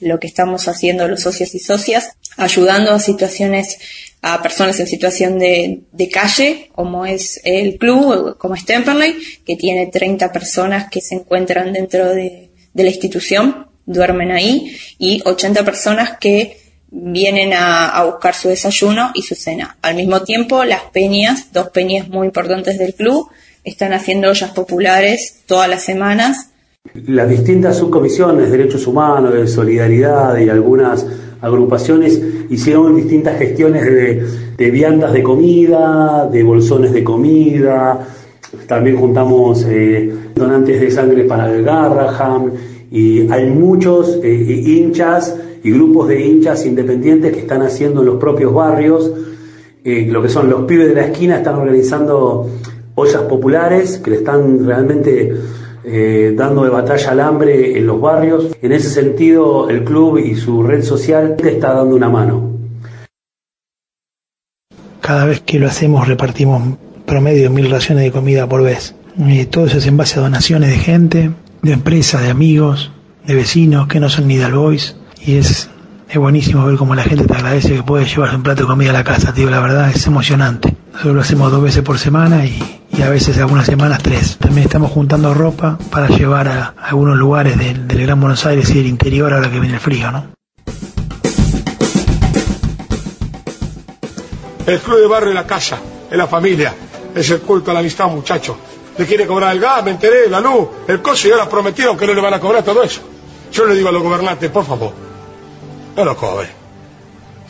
Lo 0.00 0.20
que 0.20 0.26
estamos 0.26 0.68
haciendo 0.68 1.08
los 1.08 1.22
socios 1.22 1.54
y 1.54 1.58
socias, 1.58 2.16
ayudando 2.36 2.92
a 2.92 2.98
situaciones, 2.98 3.78
a 4.20 4.42
personas 4.42 4.78
en 4.80 4.86
situación 4.86 5.38
de, 5.38 6.10
calle, 6.12 6.70
como 6.74 7.06
es 7.06 7.40
el 7.44 7.78
club, 7.78 8.36
como 8.38 8.54
es 8.54 8.64
Temperley, 8.64 9.16
que 9.46 9.56
tiene 9.56 9.86
30 9.86 10.30
personas 10.30 10.90
que 10.90 11.00
se 11.00 11.14
encuentran 11.14 11.72
dentro 11.72 12.08
de, 12.10 12.52
de 12.74 12.82
la 12.82 12.90
institución, 12.90 13.71
duermen 13.86 14.30
ahí, 14.30 14.76
y 14.98 15.22
80 15.24 15.64
personas 15.64 16.18
que 16.18 16.58
vienen 16.90 17.52
a, 17.54 18.04
buscar 18.04 18.34
su 18.34 18.48
desayuno 18.48 19.10
y 19.14 19.22
su 19.22 19.34
cena. 19.34 19.76
Al 19.82 19.96
mismo 19.96 20.22
tiempo, 20.22 20.64
las 20.64 20.82
peñas, 20.92 21.52
dos 21.52 21.70
peñas 21.70 22.08
muy 22.08 22.26
importantes 22.26 22.78
del 22.78 22.94
club, 22.94 23.28
están 23.64 23.92
haciendo 23.92 24.28
ollas 24.28 24.50
populares 24.50 25.42
todas 25.46 25.68
las 25.68 25.82
semanas. 25.82 26.50
Las 26.94 27.28
distintas 27.28 27.78
subcomisiones 27.78 28.50
de 28.50 28.58
derechos 28.58 28.86
humanos, 28.86 29.32
de 29.32 29.46
solidaridad 29.46 30.36
y 30.38 30.48
algunas 30.48 31.06
agrupaciones 31.40 32.20
hicieron 32.50 32.94
distintas 32.96 33.38
gestiones 33.38 33.84
de, 33.84 34.26
de 34.56 34.70
viandas 34.70 35.12
de 35.12 35.22
comida, 35.22 36.28
de 36.30 36.42
bolsones 36.42 36.92
de 36.92 37.02
comida, 37.02 38.06
también 38.66 38.98
juntamos 38.98 39.64
eh, 39.68 40.12
donantes 40.34 40.80
de 40.80 40.90
sangre 40.90 41.24
para 41.24 41.50
el 41.50 41.64
Garraham 41.64 42.52
y 42.92 43.32
hay 43.32 43.48
muchos 43.48 44.20
eh, 44.22 44.62
hinchas 44.66 45.34
y 45.64 45.70
grupos 45.70 46.08
de 46.08 46.26
hinchas 46.26 46.66
independientes 46.66 47.32
que 47.32 47.40
están 47.40 47.62
haciendo 47.62 48.00
en 48.00 48.06
los 48.06 48.16
propios 48.16 48.52
barrios, 48.52 49.10
eh, 49.82 50.06
lo 50.10 50.20
que 50.20 50.28
son 50.28 50.50
los 50.50 50.66
pibes 50.66 50.88
de 50.88 50.94
la 50.94 51.06
esquina 51.06 51.38
están 51.38 51.54
organizando 51.54 52.50
ollas 52.94 53.22
populares 53.22 53.96
que 53.96 54.10
le 54.10 54.16
están 54.18 54.66
realmente 54.66 55.34
eh, 55.84 56.34
dando 56.36 56.64
de 56.64 56.70
batalla 56.70 57.12
al 57.12 57.20
hambre 57.20 57.78
en 57.78 57.86
los 57.86 57.98
barrios. 57.98 58.48
En 58.60 58.72
ese 58.72 58.90
sentido, 58.90 59.70
el 59.70 59.84
club 59.84 60.18
y 60.18 60.34
su 60.34 60.62
red 60.62 60.82
social 60.82 61.36
te 61.36 61.54
está 61.54 61.72
dando 61.72 61.96
una 61.96 62.10
mano. 62.10 62.52
Cada 65.00 65.24
vez 65.24 65.40
que 65.40 65.58
lo 65.58 65.66
hacemos 65.66 66.06
repartimos 66.06 66.62
promedio 67.06 67.50
mil 67.50 67.70
raciones 67.70 68.04
de 68.04 68.12
comida 68.12 68.46
por 68.46 68.62
vez. 68.62 68.94
Y 69.16 69.46
todo 69.46 69.66
eso 69.66 69.78
es 69.78 69.86
en 69.86 69.96
base 69.96 70.18
a 70.18 70.22
donaciones 70.22 70.70
de 70.70 70.76
gente, 70.76 71.30
de 71.62 71.72
empresas, 71.72 72.20
de 72.22 72.30
amigos, 72.30 72.90
de 73.24 73.34
vecinos 73.34 73.86
que 73.86 74.00
no 74.00 74.10
son 74.10 74.26
ni 74.26 74.36
del 74.36 74.52
Boys. 74.52 74.96
Y 75.24 75.36
es, 75.36 75.70
es 76.08 76.18
buenísimo 76.18 76.66
ver 76.66 76.76
cómo 76.76 76.94
la 76.94 77.04
gente 77.04 77.24
te 77.24 77.34
agradece 77.34 77.76
que 77.76 77.82
puedes 77.82 78.10
llevarse 78.10 78.36
un 78.36 78.42
plato 78.42 78.62
de 78.62 78.68
comida 78.68 78.90
a 78.90 78.94
la 78.94 79.04
casa, 79.04 79.32
tío. 79.32 79.48
La 79.48 79.60
verdad 79.60 79.90
es 79.90 80.06
emocionante. 80.06 80.76
Nosotros 80.92 81.14
lo 81.14 81.20
hacemos 81.20 81.50
dos 81.52 81.62
veces 81.62 81.82
por 81.82 81.98
semana 81.98 82.44
y, 82.44 82.80
y 82.90 83.02
a 83.02 83.08
veces 83.08 83.38
algunas 83.38 83.66
semanas 83.66 84.02
tres. 84.02 84.36
También 84.38 84.66
estamos 84.66 84.90
juntando 84.90 85.32
ropa 85.32 85.78
para 85.90 86.08
llevar 86.08 86.48
a, 86.48 86.74
a 86.76 86.88
algunos 86.88 87.16
lugares 87.16 87.56
del, 87.56 87.86
del, 87.86 88.02
Gran 88.02 88.20
Buenos 88.20 88.44
Aires 88.44 88.68
y 88.70 88.74
del 88.74 88.86
interior 88.86 89.32
ahora 89.32 89.50
que 89.50 89.60
viene 89.60 89.74
el 89.74 89.80
frío, 89.80 90.10
¿no? 90.10 90.26
El 94.66 94.78
club 94.78 95.00
de 95.00 95.06
barrio 95.06 95.30
es 95.30 95.34
la 95.34 95.46
casa, 95.46 95.78
es 96.10 96.16
la 96.16 96.26
familia, 96.26 96.72
es 97.14 97.30
el 97.30 97.40
culto 97.40 97.70
a 97.70 97.74
la 97.74 97.80
amistad, 97.80 98.08
muchachos. 98.08 98.56
Le 98.96 99.06
quiere 99.06 99.26
cobrar 99.26 99.54
el 99.54 99.60
gas, 99.60 99.82
me 99.84 99.92
enteré, 99.92 100.28
la 100.28 100.40
luz, 100.40 100.68
el 100.86 101.00
coche, 101.00 101.28
y 101.28 101.32
ahora 101.32 101.48
prometieron 101.48 101.96
que 101.96 102.06
no 102.06 102.14
le 102.14 102.20
van 102.20 102.34
a 102.34 102.40
cobrar 102.40 102.62
todo 102.62 102.82
eso. 102.82 103.00
Yo 103.50 103.66
le 103.66 103.74
digo 103.74 103.88
a 103.88 103.92
los 103.92 104.02
gobernantes, 104.02 104.50
por 104.50 104.64
favor, 104.64 104.92
no 105.96 106.04
lo 106.04 106.16
cobre. 106.16 106.48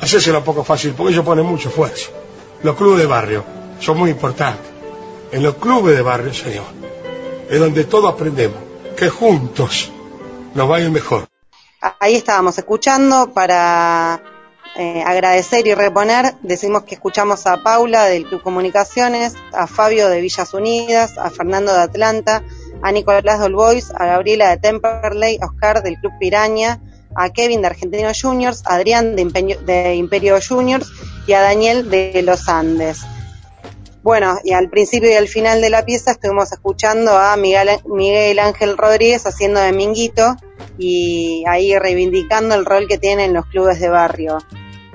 Hacéselo 0.01 0.39
un 0.39 0.45
poco 0.45 0.65
fácil, 0.65 0.95
porque 0.97 1.13
ellos 1.13 1.25
ponen 1.25 1.47
mucho 1.47 1.69
esfuerzo. 1.69 2.11
Los 2.63 2.77
clubes 2.77 2.99
de 3.01 3.07
barrio 3.07 3.45
son 3.81 3.99
muy 3.99 4.11
importantes. 4.11 4.71
En 5.33 5.43
los 5.43 5.57
clubes 5.57 5.97
de 5.97 6.03
barrio, 6.03 6.35
señor, 6.35 6.67
es 7.49 7.59
donde 7.59 7.85
todos 7.85 8.13
aprendemos 8.13 8.59
que 8.97 9.09
juntos 9.09 9.91
nos 10.55 10.71
va 10.71 10.77
a 10.77 10.81
ir 10.81 10.91
mejor. 10.91 11.27
Ahí 11.99 12.15
estábamos 12.15 12.57
escuchando 12.59 13.33
para 13.33 14.21
eh, 14.77 15.03
agradecer 15.05 15.67
y 15.67 15.75
reponer. 15.75 16.35
Decimos 16.43 16.85
que 16.85 16.95
escuchamos 16.95 17.47
a 17.47 17.63
Paula 17.63 18.07
del 18.07 18.27
Club 18.27 18.43
Comunicaciones, 18.43 19.35
a 19.53 19.67
Fabio 19.67 20.09
de 20.09 20.21
Villas 20.21 20.55
Unidas, 20.55 21.19
a 21.19 21.31
Fernando 21.31 21.73
de 21.73 21.83
Atlanta, 21.83 22.43
a 22.83 22.93
Nicolás 22.93 23.41
Dolbois, 23.41 23.91
a 23.95 24.07
Gabriela 24.07 24.51
de 24.51 24.57
Temperley, 24.57 25.39
a 25.41 25.47
Oscar 25.47 25.83
del 25.83 25.99
Club 25.99 26.13
Piraña, 26.19 26.81
a 27.15 27.31
Kevin 27.31 27.61
de 27.61 27.67
Argentinos 27.69 28.21
Juniors, 28.21 28.63
a 28.67 28.75
Adrián 28.75 29.15
de 29.15 29.23
Imperio, 29.23 29.61
de 29.61 29.95
Imperio 29.95 30.39
Juniors 30.47 30.91
y 31.27 31.35
a 31.35 31.43
Daniel 31.43 31.91
de 31.91 32.23
Los 32.23 32.49
Andes. 32.49 33.03
Bueno, 34.03 34.37
y 34.43 34.53
al 34.53 34.69
principio 34.69 35.11
y 35.11 35.15
al 35.15 35.29
final 35.29 35.61
de 35.61 35.71
la 35.71 35.85
pieza 35.85 36.13
estuvimos 36.13 36.51
escuchando 36.51 37.17
a 37.17 37.37
Miguel, 37.37 37.69
Miguel 37.87 38.41
Ángel 38.41 38.77
Rodríguez 38.77 39.27
haciendo 39.27 39.61
de 39.61 39.73
Minguito 39.73 40.35
y 40.77 41.45
ahí 41.49 41.79
reivindicando 41.79 42.57
el 42.57 42.65
rol 42.65 42.89
que 42.89 42.99
tienen 42.99 43.33
los 43.33 43.47
clubes 43.47 43.79
de 43.79 43.91
barrio. 43.91 44.39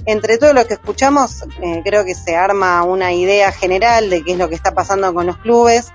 Entre 0.08 0.38
todo 0.38 0.54
lo 0.54 0.66
que 0.66 0.76
escuchamos, 0.76 1.44
eh, 1.62 1.82
creo 1.84 2.06
que 2.06 2.16
se 2.16 2.34
arma 2.34 2.82
una 2.84 3.12
idea 3.12 3.52
general 3.52 4.10
de 4.10 4.24
qué 4.24 4.32
es 4.32 4.38
lo 4.38 4.48
que 4.48 4.56
está 4.56 4.74
pasando 4.74 5.14
con 5.14 5.28
los 5.28 5.36
clubes. 5.36 5.92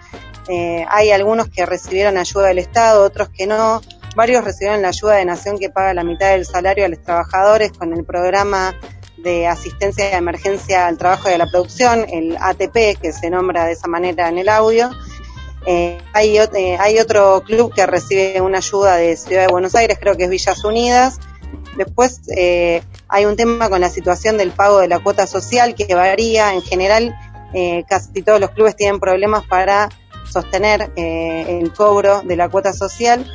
Eh, 0.48 0.84
hay 0.90 1.10
algunos 1.12 1.48
que 1.48 1.64
recibieron 1.64 2.18
ayuda 2.18 2.48
del 2.48 2.58
Estado, 2.58 3.04
otros 3.04 3.30
que 3.30 3.46
no. 3.46 3.80
Varios 4.14 4.44
recibieron 4.44 4.82
la 4.82 4.88
ayuda 4.88 5.14
de 5.14 5.24
Nación 5.24 5.58
que 5.58 5.70
paga 5.70 5.94
la 5.94 6.04
mitad 6.04 6.32
del 6.32 6.44
salario 6.44 6.84
a 6.84 6.88
los 6.88 7.02
trabajadores 7.02 7.72
con 7.72 7.94
el 7.94 8.04
programa 8.04 8.78
de 9.16 9.46
asistencia 9.46 10.04
de 10.04 10.16
emergencia 10.16 10.88
al 10.88 10.98
trabajo 10.98 11.30
y 11.30 11.32
a 11.32 11.38
la 11.38 11.46
producción, 11.46 12.04
el 12.10 12.36
ATP, 12.38 13.00
que 13.00 13.14
se 13.14 13.30
nombra 13.30 13.64
de 13.64 13.72
esa 13.72 13.88
manera 13.88 14.28
en 14.28 14.36
el 14.36 14.50
audio. 14.50 14.90
Eh, 15.64 15.96
hay, 16.12 16.36
hay 16.36 16.98
otro 16.98 17.42
club 17.46 17.72
que 17.72 17.86
recibe 17.86 18.42
una 18.42 18.58
ayuda 18.58 18.96
de 18.96 19.16
Ciudad 19.16 19.46
de 19.46 19.52
Buenos 19.52 19.74
Aires, 19.74 19.96
creo 19.98 20.18
que 20.18 20.24
es 20.24 20.30
Villas 20.30 20.62
Unidas. 20.64 21.18
Después 21.76 22.20
eh, 22.36 22.82
hay 23.08 23.24
un 23.24 23.36
tema 23.36 23.68
con 23.68 23.80
la 23.80 23.88
situación 23.88 24.36
del 24.36 24.50
pago 24.50 24.78
de 24.78 24.88
la 24.88 25.00
cuota 25.00 25.26
social 25.26 25.74
que 25.74 25.94
varía. 25.94 26.54
En 26.54 26.62
general, 26.62 27.14
eh, 27.54 27.84
casi 27.88 28.22
todos 28.22 28.40
los 28.40 28.50
clubes 28.50 28.76
tienen 28.76 29.00
problemas 29.00 29.44
para 29.46 29.88
sostener 30.30 30.92
eh, 30.96 31.58
el 31.60 31.72
cobro 31.72 32.22
de 32.22 32.36
la 32.36 32.48
cuota 32.48 32.72
social 32.72 33.26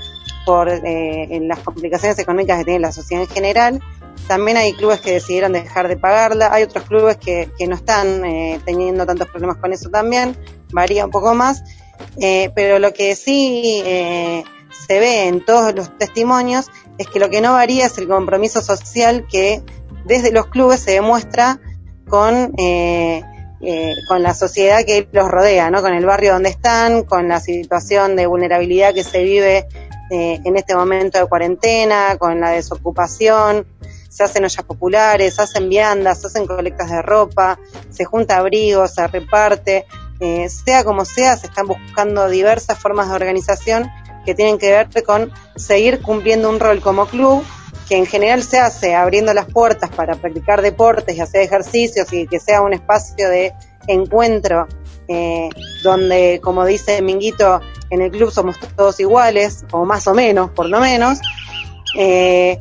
por 0.46 0.67
las 0.70 1.60
complicaciones 1.60 2.17
económicas 2.20 2.60
que 2.60 2.63
tiene 2.63 2.79
la 2.79 2.94
sociedad 2.94 3.24
en 3.24 3.29
general. 3.29 3.82
También 4.27 4.58
hay 4.58 4.74
clubes 4.74 5.00
que 5.00 5.13
decidieron 5.13 5.53
dejar 5.53 5.88
de 5.88 5.96
pagarla, 5.96 6.50
hay 6.51 6.63
otros 6.63 6.84
clubes 6.86 7.17
que, 7.17 7.50
que 7.58 7.65
no 7.65 7.75
están 7.75 8.25
eh, 8.25 8.60
teniendo 8.65 9.06
tantos 9.06 9.29
problemas 9.29 9.58
con 9.58 9.72
eso 9.72 9.89
también, 9.89 10.36
varía 10.72 11.06
un 11.06 11.12
poco 11.12 11.34
más, 11.34 11.63
eh, 12.20 12.51
pero 12.53 12.77
lo 12.79 12.91
que 12.91 13.15
sí 13.15 13.82
eh, 13.86 14.44
se 14.86 15.00
ve 15.00 15.27
en 15.27 15.43
todos 15.43 15.74
los 15.75 15.98
testimonios 15.98 16.67
es 16.98 17.07
que 17.07 17.19
lo 17.19 17.29
que 17.29 17.41
no 17.41 17.53
varía 17.53 17.86
es 17.86 17.98
el 17.98 18.07
compromiso 18.07 18.62
social 18.62 19.25
que 19.29 19.62
desde 20.05 20.31
los 20.31 20.48
clubes 20.48 20.81
se 20.81 20.91
demuestra 20.91 21.60
con, 22.07 22.53
con 24.07 24.24
la 24.24 24.34
sociedad 24.34 24.86
que 24.86 25.07
los 25.12 25.29
rodea, 25.29 25.69
¿no? 25.69 25.81
con 25.81 25.93
el 25.93 26.05
barrio 26.05 26.34
donde 26.34 26.50
están, 26.50 27.03
con 27.03 27.27
la 27.27 27.39
situación 27.39 28.15
de 28.15 28.27
vulnerabilidad 28.27 28.93
que 28.93 29.03
se 29.03 29.24
vive 29.24 29.67
en 30.10 30.55
este 30.55 30.74
momento 30.74 31.19
de 31.19 31.25
cuarentena, 31.25 32.15
con 32.17 32.39
la 32.39 32.51
desocupación, 32.51 33.65
se 34.17 34.24
hacen 34.24 34.43
ollas 34.43 34.65
populares, 34.65 35.36
se 35.36 35.43
hacen 35.43 35.69
viandas, 35.69 36.22
se 36.22 36.27
hacen 36.27 36.48
colectas 36.48 36.89
de 36.89 37.03
ropa, 37.03 37.60
se 37.91 38.03
junta 38.03 38.38
abrigos, 38.38 38.96
se 38.96 39.05
reparte, 39.05 39.86
eh, 40.19 40.50
sea 40.50 40.84
como 40.84 41.05
sea, 41.05 41.38
se 41.38 41.46
están 41.46 41.67
buscando 41.67 42.27
diversas 42.27 42.79
formas 42.79 43.10
de 43.10 43.15
organización 43.15 43.88
que 44.27 44.36
tienen 44.36 44.57
que 44.57 44.69
ver 44.72 45.03
con 45.05 45.31
seguir 45.55 46.01
cumpliendo 46.01 46.50
un 46.50 46.60
rol 46.60 46.81
como 46.81 47.05
club, 47.05 47.46
que 47.88 47.96
en 47.96 48.05
general 48.05 48.43
se 48.43 48.60
hace 48.60 48.93
abriendo 48.93 49.34
las 49.34 49.46
puertas 49.46 49.89
para 49.89 50.15
practicar 50.15 50.62
deportes 50.62 51.15
y 51.15 51.22
hacer 51.22 51.43
ejercicios 51.43 52.12
y 52.12 52.27
que 52.27 52.38
sea 52.38 52.62
un 52.62 52.74
espacio 52.74 53.29
de 53.29 53.53
encuentro 53.88 54.67
eh, 55.07 55.48
donde, 55.81 56.41
como 56.43 56.65
dice 56.65 57.01
Minguito, 57.01 57.62
en 57.89 58.01
el 58.01 58.12
club 58.12 58.29
somos 58.29 58.57
todos 58.75 59.00
iguales, 59.00 59.63
o 59.72 59.86
más 59.86 60.05
o 60.07 60.13
menos, 60.13 60.51
por 60.51 60.67
lo 60.67 60.81
menos, 60.81 61.19
eh, 61.98 62.60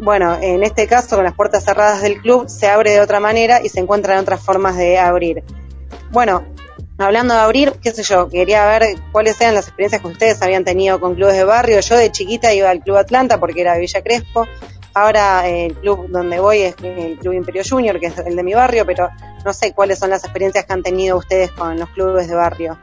bueno, 0.00 0.36
en 0.42 0.64
este 0.64 0.88
caso 0.88 1.14
con 1.14 1.24
las 1.24 1.34
puertas 1.34 1.64
cerradas 1.64 2.02
del 2.02 2.20
club 2.20 2.48
se 2.48 2.66
abre 2.66 2.90
de 2.90 3.00
otra 3.00 3.20
manera 3.20 3.60
y 3.62 3.68
se 3.68 3.78
encuentran 3.78 4.18
otras 4.18 4.40
formas 4.40 4.76
de 4.76 4.98
abrir. 4.98 5.44
Bueno, 6.10 6.42
hablando 6.98 7.34
de 7.34 7.40
abrir, 7.40 7.72
qué 7.82 7.90
sé 7.90 8.02
yo, 8.02 8.28
quería 8.28 8.66
ver 8.66 8.96
cuáles 9.12 9.40
eran 9.40 9.54
las 9.54 9.66
experiencias 9.66 10.02
que 10.02 10.08
ustedes 10.08 10.42
habían 10.42 10.64
tenido 10.64 11.00
con 11.00 11.14
clubes 11.14 11.34
de 11.34 11.44
barrio. 11.44 11.80
Yo 11.80 11.96
de 11.96 12.12
chiquita 12.12 12.54
iba 12.54 12.70
al 12.70 12.80
Club 12.80 12.96
Atlanta 12.96 13.40
porque 13.40 13.62
era 13.62 13.74
de 13.74 13.80
Villa 13.80 14.02
Crespo. 14.02 14.46
Ahora 14.94 15.48
eh, 15.48 15.66
el 15.66 15.74
club 15.74 16.06
donde 16.08 16.38
voy 16.38 16.60
es 16.60 16.76
el 16.82 17.18
Club 17.18 17.34
Imperio 17.34 17.62
Junior, 17.68 17.98
que 17.98 18.06
es 18.06 18.18
el 18.18 18.36
de 18.36 18.42
mi 18.44 18.54
barrio, 18.54 18.86
pero 18.86 19.08
no 19.44 19.52
sé 19.52 19.72
cuáles 19.72 19.98
son 19.98 20.10
las 20.10 20.22
experiencias 20.22 20.64
que 20.64 20.72
han 20.72 20.84
tenido 20.84 21.16
ustedes 21.16 21.50
con 21.50 21.76
los 21.78 21.88
clubes 21.90 22.28
de 22.28 22.36
barrio. 22.36 22.78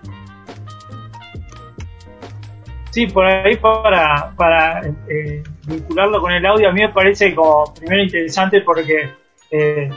Sí, 2.90 3.08
por 3.08 3.26
ahí 3.26 3.56
para, 3.56 4.34
para 4.36 4.82
eh, 5.08 5.42
vincularlo 5.66 6.20
con 6.20 6.34
el 6.34 6.46
audio, 6.46 6.68
a 6.68 6.74
mí 6.74 6.82
me 6.82 6.90
parece 6.90 7.34
como 7.34 7.74
primero 7.74 8.04
interesante 8.04 8.60
porque 8.60 9.10
eh, 9.50 9.90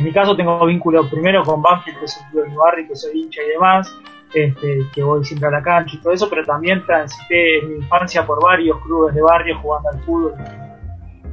en 0.00 0.06
mi 0.06 0.12
caso 0.12 0.34
tengo 0.34 0.64
vínculo 0.64 1.06
primero 1.10 1.44
con 1.44 1.60
Banfield, 1.60 1.98
que 1.98 2.04
es 2.06 2.18
un 2.18 2.30
club 2.30 2.44
de 2.44 2.48
mi 2.48 2.56
barrio, 2.56 2.88
que 2.88 2.96
soy 2.96 3.20
hincha 3.20 3.42
y 3.42 3.48
demás, 3.50 3.94
este, 4.32 4.78
que 4.94 5.02
voy 5.02 5.22
siempre 5.26 5.48
a 5.48 5.50
la 5.50 5.62
cancha 5.62 5.94
y 5.94 6.00
todo 6.00 6.14
eso, 6.14 6.26
pero 6.30 6.42
también 6.42 6.82
transité 6.86 7.58
en 7.58 7.68
mi 7.68 7.76
infancia 7.76 8.24
por 8.24 8.42
varios 8.42 8.80
clubes 8.80 9.14
de 9.14 9.20
barrio 9.20 9.58
jugando 9.60 9.90
al 9.90 10.00
fútbol 10.04 10.34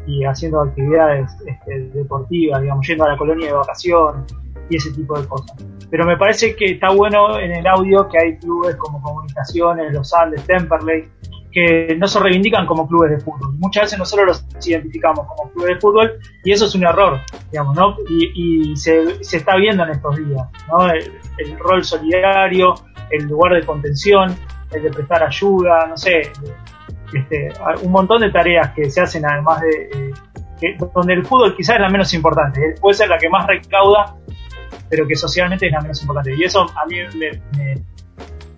y 0.06 0.26
haciendo 0.26 0.60
actividades 0.60 1.32
este, 1.46 1.80
deportivas, 1.94 2.62
digamos, 2.62 2.86
yendo 2.86 3.06
a 3.06 3.12
la 3.12 3.18
colonia 3.18 3.48
de 3.48 3.54
vacaciones 3.54 4.36
y 4.70 4.76
ese 4.76 4.92
tipo 4.92 5.18
de 5.18 5.26
cosas. 5.30 5.66
Pero 5.90 6.06
me 6.06 6.18
parece 6.18 6.54
que 6.54 6.72
está 6.72 6.92
bueno 6.92 7.40
en 7.40 7.54
el 7.54 7.68
audio 7.68 8.10
que 8.10 8.18
hay 8.20 8.38
clubes 8.38 8.76
como 8.76 9.02
Comunicaciones, 9.02 9.94
Los 9.94 10.14
Andes, 10.14 10.46
Temperley, 10.46 11.08
que 11.58 11.96
no 11.96 12.08
se 12.08 12.20
reivindican 12.20 12.68
como 12.68 12.88
clubes 12.88 13.10
de 13.10 13.20
fútbol. 13.20 13.56
Muchas 13.58 13.86
veces 13.86 13.98
nosotros 13.98 14.46
los 14.56 14.68
identificamos 14.68 15.26
como 15.26 15.52
clubes 15.52 15.74
de 15.74 15.82
fútbol 15.82 16.20
y 16.44 16.52
eso 16.52 16.66
es 16.66 16.76
un 16.76 16.86
error, 16.86 17.20
digamos, 17.52 17.76
¿no? 17.76 17.96
Y, 18.08 18.76
se, 18.76 19.24
se, 19.24 19.38
está 19.38 19.56
viendo 19.56 19.84
en 19.84 19.90
estos 19.90 20.18
días, 20.18 20.48
¿no? 20.68 20.88
El, 20.92 21.58
rol 21.58 21.84
solidario, 21.84 22.76
el 23.10 23.24
lugar 23.24 23.56
de 23.56 23.66
contención, 23.66 24.36
el 24.72 24.84
de 24.84 24.92
prestar 24.92 25.24
ayuda, 25.24 25.88
no 25.88 25.98
sé, 25.98 26.32
este, 27.12 27.50
un 27.82 27.92
montón 27.92 28.22
de 28.22 28.30
tareas 28.30 28.74
que 28.76 28.92
se 28.92 29.02
hacen 29.02 29.26
además 29.26 29.60
de... 29.62 30.12
Eh, 30.62 30.78
donde 30.94 31.14
el 31.14 31.26
fútbol 31.26 31.56
quizás 31.56 31.78
es 31.78 31.82
la 31.82 31.90
menos 31.90 32.14
importante, 32.14 32.60
eh, 32.62 32.76
puede 32.80 32.96
ser 32.96 33.10
la 33.10 33.18
que 33.18 33.30
más 33.30 33.48
recauda, 33.48 34.16
pero 34.90 35.08
que 35.08 35.16
socialmente 35.16 35.68
es 35.68 35.72
la 35.72 35.82
menos 35.82 36.02
importante. 36.02 36.36
Y 36.36 36.44
eso 36.44 36.62
a 36.64 36.86
mí 36.86 36.98
me, 37.16 37.82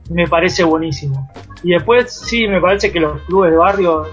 me, 0.10 0.28
parece 0.28 0.64
buenísimo. 0.64 1.30
Y 1.64 1.72
después 1.72 2.14
sí, 2.14 2.48
me 2.48 2.62
parece 2.62 2.92
que 2.92 3.00
los 3.00 3.22
clubes 3.24 3.52
de 3.52 3.58
barrio, 3.58 4.04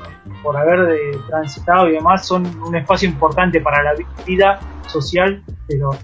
por 0.43 0.57
haber 0.57 0.87
de 0.87 1.19
transitado 1.29 1.89
y 1.89 1.93
demás, 1.93 2.27
son 2.27 2.45
un 2.63 2.75
espacio 2.75 3.09
importante 3.09 3.61
para 3.61 3.83
la 3.83 3.93
vida 4.27 4.59
social 4.89 5.43
de 5.69 5.79
los, 5.79 5.97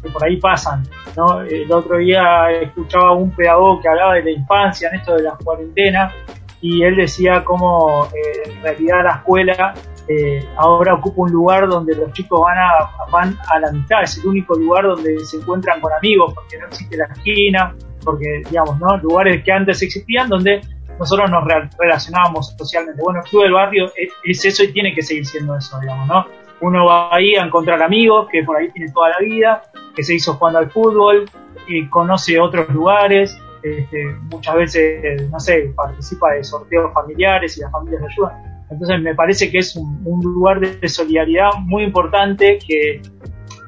que 0.00 0.10
por 0.10 0.24
ahí 0.24 0.38
pasan. 0.38 0.84
¿no? 1.16 1.42
El 1.42 1.70
otro 1.72 1.98
día 1.98 2.50
escuchaba 2.62 3.12
un 3.12 3.30
pedagogo 3.30 3.80
que 3.80 3.88
hablaba 3.88 4.14
de 4.14 4.24
la 4.24 4.30
infancia, 4.30 4.88
en 4.90 5.00
esto 5.00 5.14
de 5.14 5.24
las 5.24 5.34
cuarentenas, 5.42 6.12
y 6.60 6.82
él 6.82 6.96
decía 6.96 7.44
cómo 7.44 8.06
eh, 8.06 8.50
en 8.50 8.62
realidad 8.62 9.04
la 9.04 9.16
escuela 9.16 9.74
eh, 10.08 10.44
ahora 10.56 10.94
ocupa 10.94 11.22
un 11.22 11.32
lugar 11.32 11.68
donde 11.68 11.94
los 11.94 12.12
chicos 12.12 12.40
van 12.40 12.58
a, 12.58 13.10
van 13.10 13.36
a 13.48 13.58
la 13.58 13.72
mitad, 13.72 14.02
es 14.02 14.18
el 14.18 14.26
único 14.26 14.54
lugar 14.54 14.84
donde 14.84 15.18
se 15.20 15.38
encuentran 15.38 15.80
con 15.80 15.92
amigos, 15.92 16.32
porque 16.34 16.58
no 16.58 16.66
existe 16.66 16.96
la 16.96 17.06
esquina, 17.06 17.74
porque, 18.04 18.42
digamos, 18.48 18.78
¿no? 18.78 18.96
Lugares 18.98 19.42
que 19.44 19.52
antes 19.52 19.82
existían 19.82 20.28
donde 20.28 20.60
nosotros 20.98 21.30
nos 21.30 21.44
relacionábamos 21.78 22.54
socialmente. 22.56 23.02
Bueno, 23.02 23.20
el 23.24 23.28
Club 23.28 23.42
del 23.42 23.52
Barrio 23.52 23.92
es, 24.24 24.44
eso 24.44 24.64
y 24.64 24.72
tiene 24.72 24.94
que 24.94 25.02
seguir 25.02 25.26
siendo 25.26 25.56
eso, 25.56 25.78
digamos, 25.80 26.08
¿no? 26.08 26.26
Uno 26.60 26.86
va 26.86 27.14
ahí 27.14 27.34
a 27.34 27.44
encontrar 27.44 27.82
amigos 27.82 28.28
que 28.30 28.42
por 28.42 28.56
ahí 28.56 28.70
tiene 28.70 28.90
toda 28.92 29.10
la 29.10 29.18
vida, 29.18 29.62
que 29.94 30.02
se 30.02 30.14
hizo 30.14 30.34
jugando 30.34 30.60
al 30.60 30.70
fútbol, 30.70 31.28
y 31.68 31.86
conoce 31.88 32.38
otros 32.40 32.68
lugares, 32.70 33.36
este, 33.62 34.06
muchas 34.30 34.54
veces, 34.54 35.30
no 35.30 35.40
sé, 35.40 35.72
participa 35.74 36.32
de 36.32 36.44
sorteos 36.44 36.92
familiares 36.94 37.58
y 37.58 37.60
las 37.60 37.72
familias 37.72 38.00
le 38.00 38.06
ayudan. 38.06 38.56
Entonces 38.70 39.00
me 39.00 39.14
parece 39.14 39.50
que 39.50 39.58
es 39.58 39.76
un, 39.76 40.20
lugar 40.22 40.60
de 40.60 40.88
solidaridad 40.88 41.50
muy 41.60 41.84
importante 41.84 42.58
que, 42.66 43.00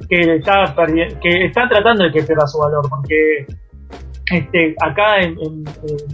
que, 0.08 0.36
está, 0.36 0.74
que 1.20 1.44
está 1.46 1.68
tratando 1.68 2.04
de 2.04 2.12
que 2.12 2.22
pierda 2.22 2.46
su 2.46 2.58
valor, 2.58 2.88
porque 2.88 3.46
este, 4.30 4.74
acá 4.80 5.20
en, 5.20 5.36
en, 5.40 5.64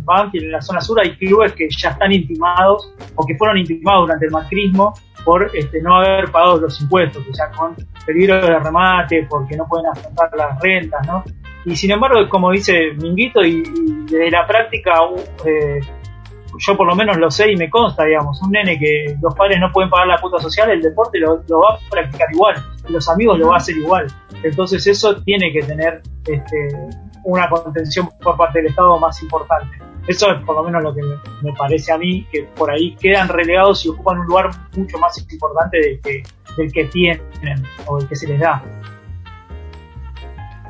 Banfield, 0.05 0.47
en 0.47 0.53
la 0.53 0.63
zona 0.63 0.81
sur, 0.81 1.01
hay 1.01 1.17
clubes 1.17 1.53
que 1.53 1.69
ya 1.71 1.91
están 1.91 2.13
intimados 2.13 2.93
o 3.15 3.27
que 3.27 3.37
fueron 3.37 3.59
intimados 3.59 4.07
durante 4.07 4.27
el 4.27 4.33
macrismo 4.33 4.95
por 5.25 5.51
este, 5.55 5.81
no 5.81 5.97
haber 5.97 6.31
pagado 6.31 6.59
los 6.59 6.81
impuestos, 6.81 7.25
o 7.29 7.35
sea, 7.35 7.51
con 7.51 7.75
peligro 8.05 8.35
de 8.35 8.59
remate, 8.59 9.27
porque 9.29 9.57
no 9.57 9.67
pueden 9.67 9.87
afrontar 9.87 10.31
las 10.37 10.61
rentas, 10.61 11.07
¿no? 11.07 11.25
Y 11.65 11.77
sin 11.77 11.93
embargo, 11.93 12.29
como 12.29 12.51
dice 12.51 12.93
Minguito, 13.01 13.41
y, 13.43 13.63
y 13.63 14.05
desde 14.05 14.31
la 14.31 14.47
práctica, 14.47 14.93
eh, 15.47 15.81
yo 16.59 16.77
por 16.77 16.87
lo 16.87 16.95
menos 16.95 17.17
lo 17.17 17.31
sé 17.31 17.51
y 17.51 17.57
me 17.57 17.71
consta, 17.71 18.05
digamos, 18.05 18.41
un 18.43 18.51
nene 18.51 18.79
que 18.79 19.17
los 19.21 19.35
padres 19.35 19.59
no 19.61 19.71
pueden 19.73 19.91
pagar 19.91 20.07
la 20.07 20.21
cuota 20.21 20.39
social, 20.39 20.71
el 20.71 20.81
deporte 20.81 21.19
lo, 21.19 21.37
va 21.37 21.75
a 21.75 21.91
practicar 21.91 22.29
igual, 22.33 22.57
los 22.89 23.09
amigos 23.09 23.39
lo 23.39 23.49
va 23.49 23.55
a 23.55 23.57
hacer 23.59 23.77
igual. 23.77 24.07
Entonces 24.43 24.87
eso 24.87 25.17
tiene 25.23 25.53
que 25.53 25.63
tener 25.63 26.03
este, 26.27 26.69
una 27.25 27.49
contención 27.49 28.09
por 28.23 28.37
parte 28.37 28.61
del 28.61 28.69
Estado 28.69 28.99
más 28.99 29.23
importante. 29.23 29.79
Eso 30.07 30.31
es 30.31 30.45
por 30.45 30.57
lo 30.57 30.65
menos 30.65 30.83
lo 30.83 30.95
que 30.95 31.03
me, 31.43 31.53
parece 31.55 31.93
a 31.93 31.99
mí, 31.99 32.27
que 32.31 32.43
por 32.55 32.71
ahí 32.71 32.95
quedan 32.97 33.29
relegados 33.29 33.85
y 33.87 33.89
ocupan 33.89 34.19
un 34.19 34.27
lugar 34.27 34.51
mucho 34.77 34.99
más 34.99 35.19
importante 35.19 35.79
del 35.79 36.01
que, 36.01 36.23
del 36.57 36.73
que 36.73 36.85
tienen 36.85 37.23
o 37.87 37.99
del 37.99 38.09
que 38.09 38.17
se 38.17 38.29
les 38.29 38.39
da. 38.39 38.63